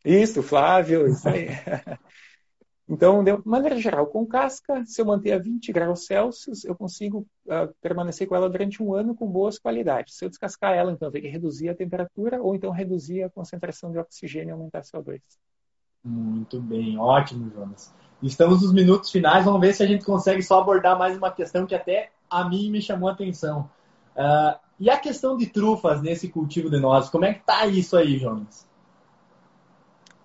Isso, 0.04 0.42
Flávio, 0.42 1.08
isso 1.08 1.28
aí. 1.28 1.48
então, 2.88 3.24
de 3.24 3.37
maneira 3.44 3.76
geral, 3.78 4.06
com 4.06 4.24
casca, 4.24 4.84
se 4.87 5.00
eu 5.00 5.04
manter 5.04 5.32
a 5.32 5.38
20 5.38 5.72
graus 5.72 6.06
Celsius, 6.06 6.64
eu 6.64 6.76
consigo 6.76 7.26
uh, 7.46 7.74
permanecer 7.80 8.28
com 8.28 8.37
ela 8.37 8.48
durante 8.48 8.80
um 8.80 8.94
ano 8.94 9.14
com 9.14 9.26
boas 9.26 9.58
qualidades. 9.58 10.16
Se 10.16 10.24
eu 10.24 10.28
descascar 10.28 10.72
ela, 10.72 10.92
então, 10.92 11.08
eu 11.08 11.12
tenho 11.12 11.24
que 11.24 11.30
reduzir 11.30 11.68
a 11.68 11.74
temperatura 11.74 12.40
ou 12.40 12.54
então 12.54 12.70
reduzir 12.70 13.24
a 13.24 13.30
concentração 13.30 13.90
de 13.90 13.98
oxigênio 13.98 14.50
e 14.50 14.52
aumentar 14.52 14.82
CO2. 14.82 15.20
Muito 16.04 16.61
bem, 16.61 16.98
ótimo, 16.98 17.50
Jonas. 17.50 17.92
Estamos 18.22 18.62
nos 18.62 18.72
minutos 18.72 19.11
finais, 19.11 19.44
vamos 19.44 19.61
ver 19.61 19.72
se 19.72 19.82
a 19.82 19.87
gente 19.87 20.04
consegue 20.04 20.42
só 20.42 20.61
abordar 20.61 20.98
mais 20.98 21.16
uma 21.16 21.30
questão 21.30 21.66
que 21.66 21.74
até 21.74 22.11
a 22.28 22.48
mim 22.48 22.70
me 22.70 22.82
chamou 22.82 23.08
a 23.08 23.12
atenção. 23.12 23.70
Uh, 24.16 24.58
e 24.80 24.90
a 24.90 24.98
questão 24.98 25.37
de 25.37 25.46
trufas 25.46 26.02
nesse 26.02 26.28
cultivo 26.28 26.70
de 26.70 26.80
nozes, 26.80 27.11
como 27.11 27.24
é 27.24 27.34
que 27.34 27.44
tá 27.44 27.66
isso 27.66 27.96
aí, 27.96 28.18
Jonas? 28.18 28.68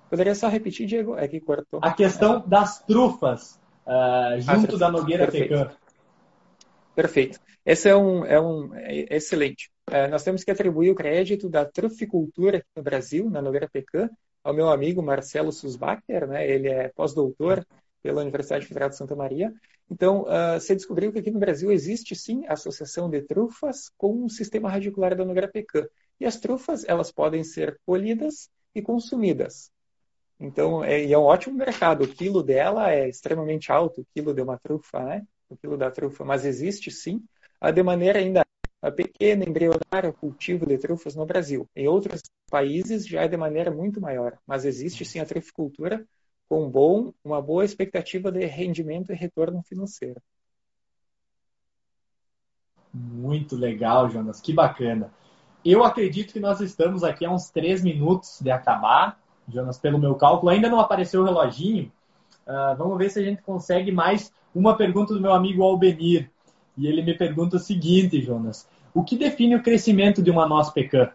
Poderia 0.10 0.36
só 0.36 0.48
repetir, 0.48 0.86
Diego? 0.86 1.16
É 1.18 1.28
que 1.28 1.40
cortou. 1.40 1.80
A 1.84 1.92
questão 1.92 2.38
é. 2.38 2.44
das 2.48 2.80
trufas 2.84 3.60
uh, 3.86 4.40
junto 4.40 4.76
ah, 4.76 4.80
da 4.80 4.92
Nogueira 4.92 5.28
Pecan. 5.30 5.72
Perfeito. 6.96 7.40
Esse 7.66 7.90
é 7.90 7.96
um, 7.96 8.24
é 8.26 8.40
um 8.40 8.76
é 8.76 9.16
excelente. 9.16 9.72
Uh, 9.90 10.10
nós 10.12 10.24
temos 10.24 10.44
que 10.44 10.52
atribuir 10.52 10.92
o 10.92 10.96
crédito 10.96 11.50
da 11.50 11.66
truficultura 11.66 12.64
no 12.76 12.84
Brasil, 12.84 13.30
na 13.30 13.42
Nogueira 13.42 13.68
Pecan, 13.72 14.10
ao 14.44 14.54
meu 14.54 14.70
amigo 14.70 15.02
Marcelo 15.02 15.52
Susbacher, 15.52 16.28
né? 16.28 16.48
Ele 16.48 16.68
é 16.68 16.90
pós-doutor 16.90 17.66
pela 18.02 18.22
Universidade 18.22 18.66
Federal 18.66 18.90
de 18.90 18.98
Santa 18.98 19.16
Maria. 19.16 19.54
Então, 19.90 20.24
uh, 20.24 20.60
você 20.60 20.76
descobriu 20.76 21.12
que 21.12 21.20
aqui 21.20 21.32
no 21.32 21.40
Brasil 21.40 21.72
existe 21.72 22.16
sim 22.16 22.46
a 22.48 22.54
associação 22.54 23.10
de 23.10 23.22
trufas 23.22 23.90
com 23.98 24.26
o 24.26 24.30
sistema 24.30 24.70
radicular 24.70 25.16
da 25.16 25.24
Nogueira 25.24 25.48
Pecan. 25.48 25.88
E 26.20 26.26
as 26.26 26.40
trufas, 26.40 26.84
elas 26.88 27.12
podem 27.12 27.44
ser 27.44 27.80
colhidas 27.86 28.50
e 28.76 28.82
consumidas. 28.82 29.72
Então, 30.40 30.84
é, 30.84 31.10
é 31.10 31.18
um 31.18 31.24
ótimo 31.24 31.56
mercado. 31.56 32.04
O 32.04 32.08
quilo 32.08 32.44
dela 32.44 32.92
é 32.92 33.08
extremamente 33.08 33.72
alto, 33.72 34.02
o 34.02 34.06
quilo 34.14 34.34
de 34.34 34.42
uma 34.42 34.58
trufa, 34.58 35.00
né? 35.04 35.26
O 35.50 35.56
quilo 35.56 35.78
da 35.78 35.90
trufa. 35.90 36.26
Mas 36.26 36.44
existe 36.44 36.92
sim, 36.92 37.24
de 37.74 37.84
maneira 37.84 38.20
ainda 38.20 38.44
pequena, 38.92 39.46
embrionária, 39.48 40.12
cultivo 40.12 40.66
de 40.66 40.78
trufas 40.78 41.16
no 41.16 41.26
Brasil. 41.26 41.68
Em 41.76 41.88
outros 41.88 42.22
países 42.50 43.08
já 43.08 43.22
é 43.22 43.28
de 43.28 43.38
maneira 43.38 43.72
muito 43.72 44.02
maior. 44.02 44.38
Mas 44.46 44.66
existe 44.66 45.06
sim 45.06 45.20
a 45.20 45.26
truficultura 45.26 46.06
com 46.50 46.70
bom, 46.70 47.14
uma 47.24 47.42
boa 47.42 47.66
expectativa 47.66 48.32
de 48.32 48.46
rendimento 48.46 49.12
e 49.12 49.16
retorno 49.16 49.64
financeiro. 49.64 50.22
Muito 52.94 53.56
legal, 53.56 54.10
Jonas. 54.10 54.40
Que 54.40 54.54
bacana. 54.54 55.12
Eu 55.66 55.84
acredito 55.84 56.34
que 56.34 56.40
nós 56.40 56.60
estamos 56.60 57.04
aqui 57.04 57.26
há 57.26 57.32
uns 57.32 57.50
três 57.50 57.82
minutos 57.82 58.40
de 58.42 58.52
acabar. 58.52 59.20
Jonas, 59.48 59.80
pelo 59.80 59.98
meu 59.98 60.16
cálculo. 60.16 60.52
Ainda 60.52 60.70
não 60.70 60.80
apareceu 60.80 61.22
o 61.22 61.26
reloginho. 61.26 61.92
Uh, 62.46 62.76
vamos 62.78 62.98
ver 62.98 63.10
se 63.10 63.20
a 63.20 63.24
gente 63.24 63.42
consegue 63.42 63.92
mais 63.92 64.32
uma 64.54 64.76
pergunta 64.76 65.14
do 65.14 65.22
meu 65.22 65.34
amigo 65.34 65.64
Albenir. 65.64 66.30
E 66.78 66.88
ele 66.88 67.02
me 67.02 67.18
pergunta 67.18 67.58
o 67.58 67.60
seguinte, 67.60 68.22
Jonas: 68.22 68.68
O 68.94 69.04
que 69.04 69.18
define 69.18 69.56
o 69.56 69.64
crescimento 69.64 70.22
de 70.22 70.30
uma 70.30 70.48
noz 70.48 70.70
pecan? 70.70 71.12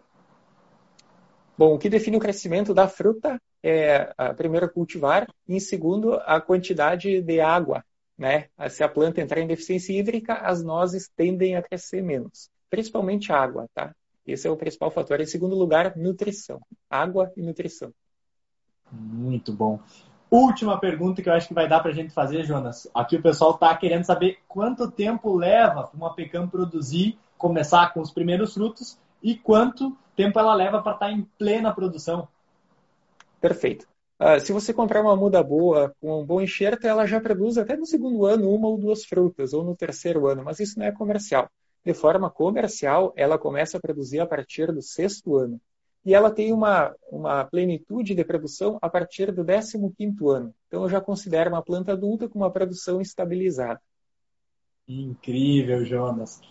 Bom, 1.57 1.75
o 1.75 1.79
que 1.79 1.89
define 1.89 2.17
o 2.17 2.19
crescimento 2.19 2.73
da 2.73 2.87
fruta 2.87 3.39
é, 3.63 4.13
a, 4.17 4.33
primeiro, 4.33 4.69
cultivar, 4.69 5.27
e 5.47 5.55
em 5.55 5.59
segundo, 5.59 6.13
a 6.25 6.39
quantidade 6.39 7.21
de 7.21 7.41
água. 7.41 7.83
Né? 8.17 8.47
Se 8.69 8.83
a 8.83 8.89
planta 8.89 9.21
entrar 9.21 9.39
em 9.39 9.47
deficiência 9.47 9.97
hídrica, 9.97 10.33
as 10.35 10.63
nozes 10.63 11.09
tendem 11.15 11.55
a 11.55 11.61
crescer 11.61 12.01
menos, 12.01 12.49
principalmente 12.69 13.31
água. 13.31 13.67
Tá? 13.73 13.93
Esse 14.25 14.47
é 14.47 14.51
o 14.51 14.57
principal 14.57 14.91
fator. 14.91 15.19
Em 15.19 15.25
segundo 15.25 15.55
lugar, 15.55 15.95
nutrição. 15.95 16.59
Água 16.89 17.31
e 17.35 17.41
nutrição. 17.41 17.91
Muito 18.91 19.53
bom. 19.53 19.79
Última 20.31 20.79
pergunta 20.79 21.21
que 21.21 21.29
eu 21.29 21.33
acho 21.33 21.47
que 21.47 21.53
vai 21.53 21.67
dar 21.67 21.79
para 21.79 21.91
a 21.91 21.93
gente 21.93 22.13
fazer, 22.13 22.43
Jonas. 22.43 22.87
Aqui 22.93 23.15
o 23.15 23.21
pessoal 23.21 23.51
está 23.51 23.75
querendo 23.75 24.03
saber 24.03 24.37
quanto 24.47 24.91
tempo 24.91 25.35
leva 25.35 25.89
uma 25.93 26.13
pecan 26.13 26.47
produzir, 26.47 27.17
começar 27.39 27.91
com 27.93 28.01
os 28.01 28.11
primeiros 28.11 28.53
frutos 28.53 28.99
e 29.23 29.35
quanto 29.35 29.97
tempo 30.15 30.37
ela 30.37 30.53
leva 30.53 30.81
para 30.81 30.93
estar 30.93 31.07
tá 31.07 31.11
em 31.11 31.23
plena 31.39 31.73
produção. 31.73 32.27
Perfeito. 33.41 33.87
Uh, 34.19 34.37
se 34.41 34.51
você 34.51 34.73
comprar 34.73 35.01
uma 35.01 35.15
muda 35.15 35.41
boa, 35.41 35.95
com 36.01 36.21
um 36.21 36.25
bom 36.25 36.41
enxerto, 36.41 36.85
ela 36.85 37.05
já 37.05 37.21
produz 37.21 37.57
até 37.57 37.77
no 37.77 37.85
segundo 37.85 38.25
ano 38.25 38.53
uma 38.53 38.67
ou 38.67 38.77
duas 38.77 39.05
frutas, 39.05 39.53
ou 39.53 39.63
no 39.63 39.77
terceiro 39.77 40.27
ano, 40.27 40.43
mas 40.43 40.59
isso 40.59 40.77
não 40.77 40.85
é 40.85 40.91
comercial. 40.91 41.49
De 41.85 41.93
forma 41.93 42.29
comercial, 42.29 43.13
ela 43.15 43.37
começa 43.37 43.77
a 43.77 43.79
produzir 43.79 44.19
a 44.19 44.27
partir 44.27 44.73
do 44.73 44.81
sexto 44.81 45.37
ano 45.37 45.59
e 46.05 46.13
ela 46.13 46.31
tem 46.31 46.51
uma, 46.51 46.93
uma 47.09 47.45
plenitude 47.45 48.13
de 48.13 48.25
produção 48.25 48.77
a 48.81 48.89
partir 48.89 49.31
do 49.31 49.45
15º 49.45 50.29
ano. 50.29 50.53
Então 50.67 50.83
eu 50.83 50.89
já 50.89 50.99
considero 50.99 51.49
uma 51.49 51.63
planta 51.63 51.93
adulta 51.93 52.27
com 52.27 52.39
uma 52.39 52.51
produção 52.51 52.99
estabilizada. 52.99 53.79
Incrível, 54.85 55.85
Jonas. 55.85 56.41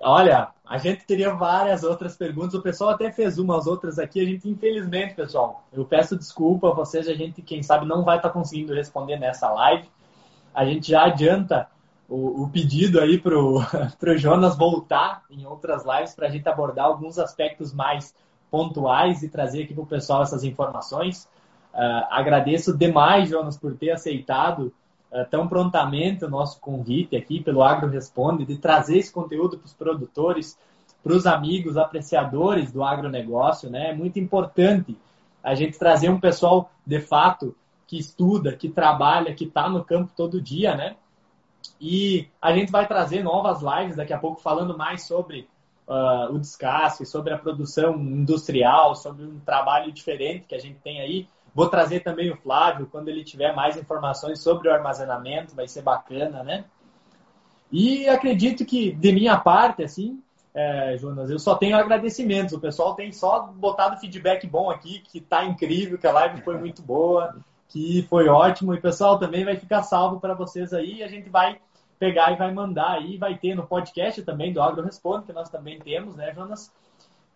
Olha, 0.00 0.48
a 0.64 0.78
gente 0.78 1.04
teria 1.04 1.34
várias 1.34 1.82
outras 1.82 2.16
perguntas. 2.16 2.54
O 2.54 2.62
pessoal 2.62 2.90
até 2.90 3.10
fez 3.10 3.38
umas 3.38 3.66
outras 3.66 3.98
aqui. 3.98 4.20
A 4.20 4.24
gente, 4.24 4.48
infelizmente, 4.48 5.14
pessoal, 5.14 5.64
eu 5.72 5.84
peço 5.84 6.16
desculpa 6.16 6.68
a 6.68 6.74
vocês. 6.74 7.08
A 7.08 7.14
gente, 7.14 7.42
quem 7.42 7.62
sabe, 7.62 7.86
não 7.86 8.04
vai 8.04 8.18
estar 8.18 8.30
conseguindo 8.30 8.74
responder 8.74 9.18
nessa 9.18 9.50
live. 9.50 9.88
A 10.54 10.64
gente 10.64 10.90
já 10.90 11.04
adianta 11.04 11.68
o, 12.08 12.44
o 12.44 12.48
pedido 12.48 13.00
aí 13.00 13.18
para 13.18 13.38
o 13.38 13.62
Jonas 14.16 14.56
voltar 14.56 15.22
em 15.30 15.46
outras 15.46 15.84
lives 15.84 16.14
para 16.14 16.26
a 16.26 16.30
gente 16.30 16.48
abordar 16.48 16.86
alguns 16.86 17.18
aspectos 17.18 17.72
mais 17.72 18.14
pontuais 18.50 19.22
e 19.22 19.28
trazer 19.28 19.64
aqui 19.64 19.74
para 19.74 19.82
o 19.82 19.86
pessoal 19.86 20.22
essas 20.22 20.44
informações. 20.44 21.28
Uh, 21.74 22.06
agradeço 22.10 22.76
demais, 22.76 23.28
Jonas, 23.28 23.56
por 23.56 23.76
ter 23.76 23.90
aceitado 23.90 24.72
tão 25.30 25.48
prontamente 25.48 26.24
o 26.24 26.30
nosso 26.30 26.60
convite 26.60 27.16
aqui 27.16 27.40
pelo 27.40 27.62
Agro 27.62 27.88
Responde, 27.88 28.44
de 28.44 28.56
trazer 28.56 28.98
esse 28.98 29.12
conteúdo 29.12 29.58
para 29.58 29.66
os 29.66 29.72
produtores, 29.72 30.58
para 31.02 31.12
os 31.12 31.26
amigos 31.26 31.76
apreciadores 31.76 32.70
do 32.70 32.82
agronegócio. 32.82 33.70
Né? 33.70 33.90
É 33.90 33.94
muito 33.94 34.18
importante 34.18 34.96
a 35.42 35.54
gente 35.54 35.78
trazer 35.78 36.10
um 36.10 36.20
pessoal, 36.20 36.70
de 36.86 37.00
fato, 37.00 37.56
que 37.86 37.98
estuda, 37.98 38.54
que 38.54 38.68
trabalha, 38.68 39.34
que 39.34 39.44
está 39.44 39.68
no 39.68 39.82
campo 39.82 40.12
todo 40.14 40.42
dia, 40.42 40.76
né? 40.76 40.96
E 41.80 42.28
a 42.40 42.52
gente 42.52 42.70
vai 42.70 42.86
trazer 42.86 43.22
novas 43.22 43.62
lives 43.62 43.96
daqui 43.96 44.12
a 44.12 44.18
pouco 44.18 44.40
falando 44.42 44.76
mais 44.76 45.04
sobre 45.04 45.48
uh, 45.86 46.32
o 46.32 46.38
descasque, 46.38 47.06
sobre 47.06 47.32
a 47.32 47.38
produção 47.38 47.96
industrial, 47.96 48.94
sobre 48.94 49.24
um 49.24 49.40
trabalho 49.40 49.90
diferente 49.90 50.44
que 50.46 50.54
a 50.54 50.58
gente 50.58 50.78
tem 50.80 51.00
aí. 51.00 51.26
Vou 51.54 51.68
trazer 51.68 52.00
também 52.00 52.30
o 52.30 52.36
Flávio 52.36 52.88
quando 52.90 53.08
ele 53.08 53.24
tiver 53.24 53.54
mais 53.54 53.76
informações 53.76 54.40
sobre 54.40 54.68
o 54.68 54.72
armazenamento, 54.72 55.54
vai 55.54 55.66
ser 55.66 55.82
bacana, 55.82 56.42
né? 56.42 56.64
E 57.70 58.08
acredito 58.08 58.64
que, 58.64 58.92
de 58.92 59.12
minha 59.12 59.38
parte, 59.38 59.82
assim, 59.82 60.22
é, 60.54 60.96
Jonas, 60.98 61.30
eu 61.30 61.38
só 61.38 61.54
tenho 61.54 61.76
agradecimentos. 61.76 62.54
O 62.54 62.60
pessoal 62.60 62.94
tem 62.94 63.12
só 63.12 63.42
botado 63.46 64.00
feedback 64.00 64.46
bom 64.46 64.70
aqui, 64.70 65.00
que 65.00 65.20
tá 65.20 65.44
incrível, 65.44 65.98
que 65.98 66.06
a 66.06 66.12
live 66.12 66.42
foi 66.42 66.56
muito 66.58 66.82
boa, 66.82 67.36
que 67.68 68.02
foi 68.08 68.28
ótimo. 68.28 68.74
E 68.74 68.80
pessoal 68.80 69.18
também 69.18 69.44
vai 69.44 69.56
ficar 69.56 69.82
salvo 69.82 70.18
para 70.18 70.34
vocês 70.34 70.72
aí. 70.72 71.02
A 71.02 71.08
gente 71.08 71.28
vai 71.28 71.60
pegar 71.98 72.32
e 72.32 72.36
vai 72.36 72.52
mandar 72.52 72.92
aí, 72.92 73.16
vai 73.18 73.36
ter 73.36 73.54
no 73.54 73.66
podcast 73.66 74.22
também 74.22 74.52
do 74.52 74.62
Agro 74.62 74.84
Responde, 74.84 75.26
que 75.26 75.32
nós 75.32 75.50
também 75.50 75.78
temos, 75.78 76.16
né, 76.16 76.32
Jonas? 76.34 76.72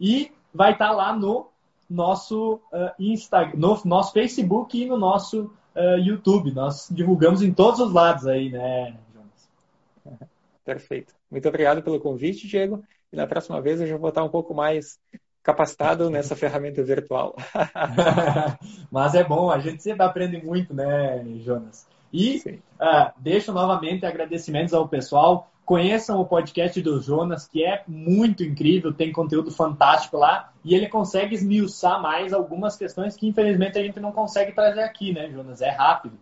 E 0.01 0.33
vai 0.55 0.73
estar 0.73 0.89
tá 0.89 0.93
lá 0.93 1.15
no 1.15 1.49
nosso 1.93 2.61
uh, 2.73 2.91
Instagram, 2.99 3.59
no 3.59 3.81
nosso 3.85 4.13
Facebook 4.13 4.81
e 4.81 4.87
no 4.87 4.99
nosso 4.99 5.51
uh, 5.77 5.99
YouTube. 5.99 6.53
Nós 6.53 6.89
divulgamos 6.91 7.43
em 7.43 7.53
todos 7.53 7.81
os 7.81 7.93
lados 7.93 8.27
aí, 8.27 8.51
né, 8.51 8.97
Jonas? 9.15 10.19
Perfeito. 10.65 11.15
Muito 11.31 11.49
obrigado 11.49 11.83
pelo 11.83 12.01
convite, 12.01 12.47
Diego. 12.47 12.83
E 13.13 13.17
na 13.17 13.27
próxima 13.27 13.61
vez 13.61 13.81
eu 13.81 13.87
já 13.87 13.97
vou 13.97 14.09
estar 14.09 14.25
um 14.25 14.29
pouco 14.29 14.55
mais 14.55 14.99
capacitado 15.43 16.09
nessa 16.09 16.37
ferramenta 16.37 16.83
virtual. 16.83 17.37
Mas 18.91 19.15
é 19.15 19.25
bom, 19.25 19.51
a 19.51 19.59
gente 19.59 19.83
sempre 19.83 20.05
aprende 20.05 20.43
muito, 20.43 20.73
né, 20.73 21.25
Jonas? 21.41 21.87
E 22.13 22.61
uh, 22.81 23.11
deixo 23.19 23.53
novamente 23.53 24.05
agradecimentos 24.05 24.75
ao 24.75 24.89
pessoal. 24.89 25.51
Conheçam 25.73 26.21
o 26.21 26.27
podcast 26.27 26.79
do 26.83 27.01
Jonas, 27.01 27.49
que 27.49 27.65
é 27.65 27.83
muito 27.89 28.45
incrível, 28.45 28.93
tem 28.93 29.11
conteúdo 29.11 29.51
fantástico 29.51 30.19
lá, 30.19 30.53
e 30.63 30.75
ele 30.75 30.87
consegue 30.87 31.35
esmiuçar 31.35 31.99
mais 31.99 32.35
algumas 32.35 32.77
questões 32.77 33.17
que 33.17 33.27
infelizmente 33.27 33.79
a 33.79 33.83
gente 33.83 33.99
não 33.99 34.13
consegue 34.13 34.53
trazer 34.53 34.83
aqui, 34.83 35.15
né, 35.15 35.31
Jonas? 35.31 35.63
É 35.63 35.71
rápido. 35.71 36.19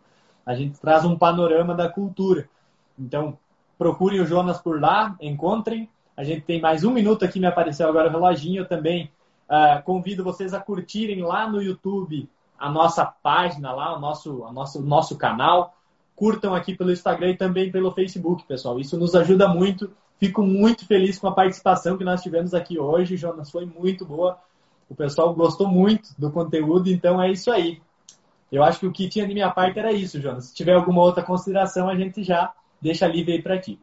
A 0.47 0.55
gente 0.55 0.79
traz 0.79 1.05
um 1.05 1.19
panorama 1.19 1.75
da 1.75 1.89
cultura. 1.89 2.49
Então, 2.97 3.37
procurem 3.77 4.21
o 4.21 4.25
Jonas 4.25 4.59
por 4.59 4.81
lá, 4.81 5.17
encontrem. 5.21 5.91
A 6.17 6.23
gente 6.23 6.43
tem 6.43 6.61
mais 6.61 6.85
um 6.85 6.93
minuto 6.93 7.25
aqui, 7.25 7.41
me 7.41 7.47
apareceu 7.47 7.89
agora 7.89 8.09
o 8.09 8.13
reloginho. 8.13 8.63
Eu 8.63 8.69
também 8.69 9.11
uh, 9.49 9.83
convido 9.83 10.23
vocês 10.23 10.55
a 10.55 10.61
curtirem 10.61 11.23
lá 11.23 11.49
no 11.51 11.61
YouTube 11.61 12.31
a 12.57 12.71
nossa 12.71 13.05
página 13.05 13.73
lá, 13.73 13.97
o 13.97 13.99
nosso, 13.99 14.45
o 14.45 14.53
nosso, 14.53 14.79
o 14.79 14.87
nosso 14.87 15.19
canal 15.19 15.75
curtam 16.21 16.55
aqui 16.55 16.77
pelo 16.77 16.93
Instagram 16.93 17.31
e 17.31 17.37
também 17.39 17.73
pelo 17.73 17.91
Facebook, 17.93 18.45
pessoal. 18.47 18.79
Isso 18.79 18.99
nos 18.99 19.15
ajuda 19.15 19.49
muito. 19.49 19.91
Fico 20.19 20.43
muito 20.43 20.87
feliz 20.87 21.19
com 21.19 21.27
a 21.27 21.33
participação 21.33 21.97
que 21.97 22.05
nós 22.05 22.23
tivemos 22.23 22.53
aqui 22.53 22.79
hoje, 22.79 23.17
Jonas. 23.17 23.51
Foi 23.51 23.65
muito 23.65 24.05
boa. 24.05 24.39
O 24.87 24.95
pessoal 24.95 25.33
gostou 25.33 25.67
muito 25.67 26.11
do 26.19 26.31
conteúdo, 26.31 26.91
então 26.91 27.23
é 27.23 27.33
isso 27.33 27.51
aí. 27.51 27.81
Eu 28.53 28.63
acho 28.63 28.81
que 28.81 28.87
o 28.87 28.93
que 28.93 29.09
tinha 29.09 29.27
de 29.27 29.33
minha 29.33 29.51
parte 29.51 29.79
era 29.79 29.93
isso, 29.93 30.21
Jonas. 30.21 30.45
Se 30.45 30.55
tiver 30.55 30.75
alguma 30.75 31.01
outra 31.01 31.23
consideração, 31.23 31.89
a 31.89 31.97
gente 31.97 32.23
já 32.23 32.53
deixa 32.83 33.07
livre 33.07 33.33
aí 33.33 33.41
para 33.41 33.59
ti. 33.59 33.81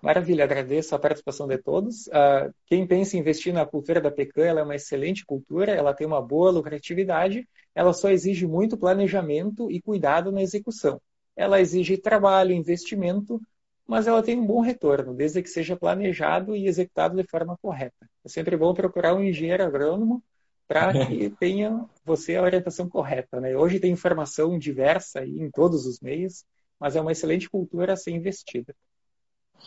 Maravilha, 0.00 0.44
agradeço 0.44 0.94
a 0.94 0.98
participação 0.98 1.46
de 1.46 1.58
todos. 1.58 2.06
Uh, 2.06 2.54
quem 2.64 2.86
pensa 2.86 3.18
em 3.18 3.20
investir 3.20 3.52
na 3.52 3.66
cultura 3.66 4.00
da 4.00 4.10
pecan, 4.10 4.46
ela 4.46 4.60
é 4.60 4.62
uma 4.62 4.76
excelente 4.76 5.26
cultura, 5.26 5.72
ela 5.72 5.92
tem 5.92 6.06
uma 6.06 6.22
boa 6.22 6.50
lucratividade, 6.50 7.46
ela 7.74 7.92
só 7.92 8.08
exige 8.08 8.46
muito 8.46 8.78
planejamento 8.78 9.70
e 9.70 9.82
cuidado 9.82 10.32
na 10.32 10.40
execução. 10.40 10.98
Ela 11.38 11.60
exige 11.60 11.96
trabalho, 11.96 12.52
investimento, 12.52 13.40
mas 13.86 14.08
ela 14.08 14.24
tem 14.24 14.36
um 14.36 14.44
bom 14.44 14.60
retorno, 14.60 15.14
desde 15.14 15.40
que 15.40 15.48
seja 15.48 15.76
planejado 15.76 16.56
e 16.56 16.66
executado 16.66 17.14
de 17.14 17.22
forma 17.22 17.56
correta. 17.62 18.10
É 18.24 18.28
sempre 18.28 18.56
bom 18.56 18.74
procurar 18.74 19.14
um 19.14 19.22
engenheiro 19.22 19.62
agrônomo 19.62 20.20
para 20.66 20.92
que 21.06 21.30
tenha 21.30 21.86
você 22.04 22.34
a 22.34 22.42
orientação 22.42 22.88
correta. 22.88 23.40
Né? 23.40 23.56
Hoje 23.56 23.78
tem 23.78 23.92
informação 23.92 24.58
diversa 24.58 25.20
aí 25.20 25.40
em 25.40 25.48
todos 25.48 25.86
os 25.86 26.00
meios, 26.00 26.44
mas 26.78 26.96
é 26.96 27.00
uma 27.00 27.12
excelente 27.12 27.48
cultura 27.48 27.92
a 27.92 27.96
ser 27.96 28.10
investida. 28.10 28.74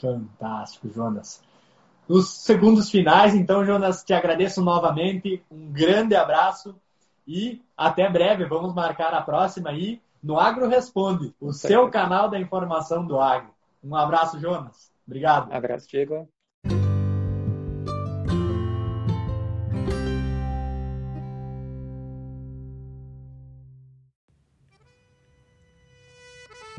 Fantástico, 0.01 0.89
Jonas. 0.89 1.41
Nos 2.05 2.43
segundos 2.43 2.89
finais, 2.91 3.33
então, 3.33 3.63
Jonas, 3.63 4.03
te 4.03 4.13
agradeço 4.13 4.61
novamente, 4.61 5.41
um 5.49 5.71
grande 5.71 6.15
abraço 6.15 6.75
e 7.25 7.61
até 7.77 8.09
breve. 8.09 8.43
Vamos 8.43 8.75
marcar 8.75 9.13
a 9.13 9.21
próxima 9.21 9.69
aí 9.69 10.01
no 10.21 10.39
Agro 10.39 10.67
Responde, 10.67 11.33
o 11.39 11.51
seu 11.51 11.89
canal 11.89 12.29
da 12.29 12.39
informação 12.39 13.05
do 13.05 13.19
agro. 13.19 13.53
Um 13.83 13.95
abraço, 13.95 14.39
Jonas. 14.39 14.91
Obrigado. 15.05 15.51
abraço, 15.51 15.89
Diego. 15.89 16.29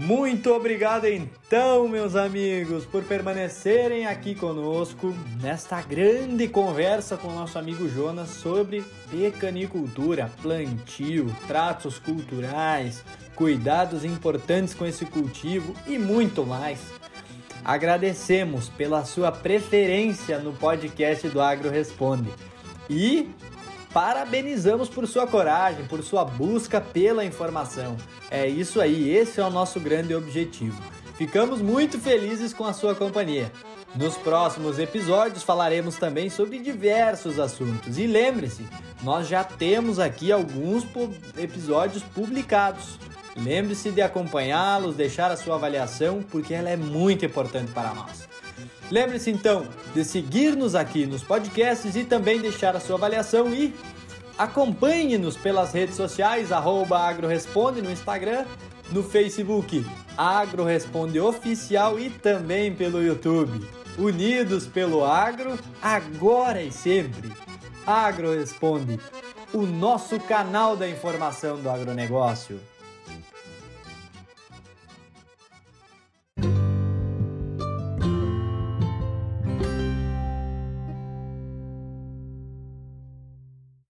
Muito 0.05 0.53
obrigado 0.53 1.07
então, 1.07 1.87
meus 1.87 2.17
amigos, 2.17 2.85
por 2.85 3.05
permanecerem 3.05 4.05
aqui 4.05 4.35
conosco 4.35 5.15
nesta 5.41 5.81
grande 5.81 6.49
conversa 6.49 7.17
com 7.17 7.29
nosso 7.29 7.57
amigo 7.57 7.89
Jonas 7.89 8.31
sobre 8.31 8.85
pecanicultura, 9.09 10.29
plantio, 10.43 11.33
tratos 11.47 12.01
culturais, 12.01 13.05
cuidados 13.37 14.05
importantes 14.05 14.75
com 14.75 14.85
esse 14.85 15.07
cultivo 15.07 15.73
e 15.87 15.97
muito 15.97 16.45
mais. 16.45 16.81
Agradecemos 17.65 18.69
pela 18.71 19.05
sua 19.05 19.31
preferência 19.31 20.41
no 20.41 20.53
podcast 20.53 21.29
do 21.29 21.41
Agro 21.41 21.71
Responde 21.71 22.29
e 22.91 23.31
parabenizamos 23.93 24.89
por 24.89 25.07
sua 25.07 25.27
coragem, 25.27 25.85
por 25.87 26.03
sua 26.03 26.25
busca 26.25 26.81
pela 26.81 27.25
informação. 27.25 27.97
É 28.31 28.47
isso 28.47 28.81
aí, 28.81 29.11
esse 29.11 29.41
é 29.41 29.45
o 29.45 29.51
nosso 29.51 29.79
grande 29.79 30.15
objetivo. 30.15 30.81
Ficamos 31.17 31.61
muito 31.61 31.99
felizes 31.99 32.53
com 32.53 32.65
a 32.65 32.73
sua 32.73 32.95
companhia. 32.95 33.53
Nos 33.95 34.17
próximos 34.17 34.79
episódios 34.79 35.43
falaremos 35.43 35.97
também 35.97 36.31
sobre 36.31 36.59
diversos 36.59 37.39
assuntos. 37.39 37.99
E 37.99 38.07
lembre-se, 38.07 38.67
nós 39.03 39.29
já 39.29 39.45
temos 39.45 39.99
aqui 39.99 40.33
alguns 40.33 40.87
episódios 41.37 42.03
publicados. 42.03 42.99
Lembre-se 43.37 43.91
de 43.91 44.01
acompanhá-los, 44.01 44.97
deixar 44.97 45.31
a 45.31 45.37
sua 45.37 45.57
avaliação, 45.57 46.23
porque 46.23 46.55
ela 46.55 46.71
é 46.71 46.77
muito 46.77 47.25
importante 47.25 47.71
para 47.73 47.95
nós. 47.95 48.32
Lembre-se 48.93 49.31
então 49.31 49.67
de 49.95 50.05
seguir-nos 50.05 50.75
aqui 50.75 51.07
nos 51.07 51.25
podcasts 51.25 51.97
e 51.97 52.05
também 52.05 52.39
deixar 52.39 52.77
a 52.77 52.81
sua 52.81 52.97
avaliação 52.97 53.49
e 53.49 53.75
acompanhe-nos 54.37 55.35
pelas 55.35 55.73
redes 55.73 55.97
sociais, 55.97 56.53
AgroResponde 56.53 57.81
no 57.81 57.91
Instagram, 57.91 58.45
no 58.91 59.03
Facebook 59.03 59.83
AgroResponde 60.15 61.19
Oficial 61.19 61.99
e 61.99 62.11
também 62.11 62.75
pelo 62.75 63.03
YouTube. 63.03 63.67
Unidos 63.97 64.67
pelo 64.67 65.07
agro, 65.07 65.59
agora 65.81 66.63
e 66.63 66.71
sempre. 66.71 67.33
AgroResponde, 67.87 69.01
o 69.55 69.63
nosso 69.63 70.21
canal 70.21 70.77
da 70.77 70.87
informação 70.87 71.59
do 71.59 71.71
agronegócio. 71.71 72.61